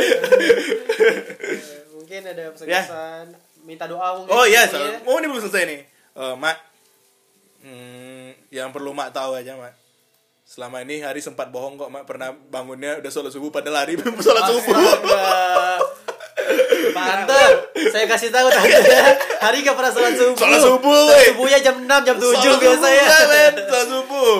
[1.96, 3.24] Mungkin ada pesan-pesan.
[3.64, 4.32] Minta doa mungkin.
[4.32, 5.80] Oh iya, so, oh ini belum selesai nih.
[5.88, 6.56] Eh, mak,
[7.64, 9.83] hmm, yang perlu mak tahu aja mak.
[10.44, 12.04] Selama ini hari sempat bohong kok mak.
[12.04, 14.76] Pernah bangunnya udah sholat subuh pada lari sholat subuh.
[16.94, 17.44] Tante,
[17.90, 18.76] saya kasih tahu tante
[19.40, 20.36] Hari gak pernah sholat subuh.
[20.36, 23.04] Sholat subuh, Sholat subuhnya jam 6, jam 7 Sholat biasanya.
[23.08, 23.52] subuh, men.
[23.64, 24.36] sholat subuh.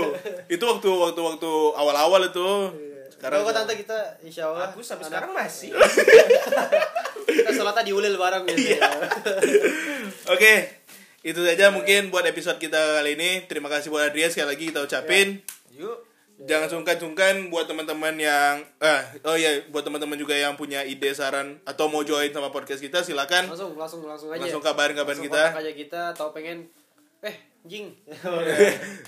[0.46, 2.50] Itu waktu waktu waktu awal awal itu.
[3.10, 5.72] Sekarang sekarang kok tante kita insya Allah Aku sampai sekarang masih.
[7.34, 8.84] Kita sholatnya di ulil bareng gitu Iya.
[10.28, 10.52] Oke,
[11.24, 13.48] itu saja mungkin buat episode kita kali ini.
[13.48, 15.40] Terima kasih buat Adrian sekali lagi kita ucapin.
[15.74, 15.98] Yuk.
[16.36, 21.62] Jangan sungkan-sungkan buat teman-teman yang eh oh iya buat teman-teman juga yang punya ide saran
[21.62, 25.54] atau mau join sama podcast kita silakan Langsung, langsung, langsung aja langsung kabarin-kabarin Langsung kita.
[25.54, 26.66] aja kita atau pengen
[27.22, 27.86] Eh, jing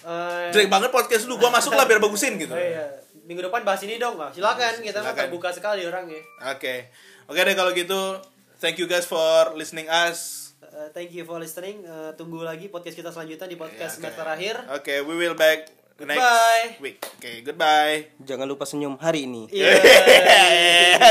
[0.07, 2.49] Eh, Jelek banget podcast lu, gua masuk lah biar bagusin gitu.
[2.49, 4.31] Oh iya, minggu depan bahas ini dong, Bang.
[4.31, 5.19] Silakan, kita Silakan.
[5.19, 6.23] terbuka sekali orangnya.
[6.49, 6.95] Oke.
[7.27, 8.23] Oke deh kalau gitu,
[8.57, 10.55] thank you guys for listening us.
[10.63, 11.83] Uh, thank you for listening.
[11.83, 13.99] Uh, tunggu lagi podcast kita selanjutnya di Ya, podcast oke.
[14.01, 14.55] semester akhir.
[14.73, 15.69] Oke, we will back
[16.05, 16.67] next Goodbye.
[16.77, 17.01] week.
[17.01, 17.97] Oke, goodbye.
[18.21, 19.49] Jangan lupa senyum hari ini.
[19.49, 19.73] Iya.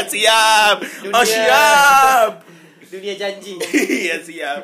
[0.14, 0.78] siap.
[1.10, 1.26] Oh Dunia.
[1.26, 2.32] siap.
[2.86, 3.58] Dunia janji.
[4.06, 4.62] Iya siap.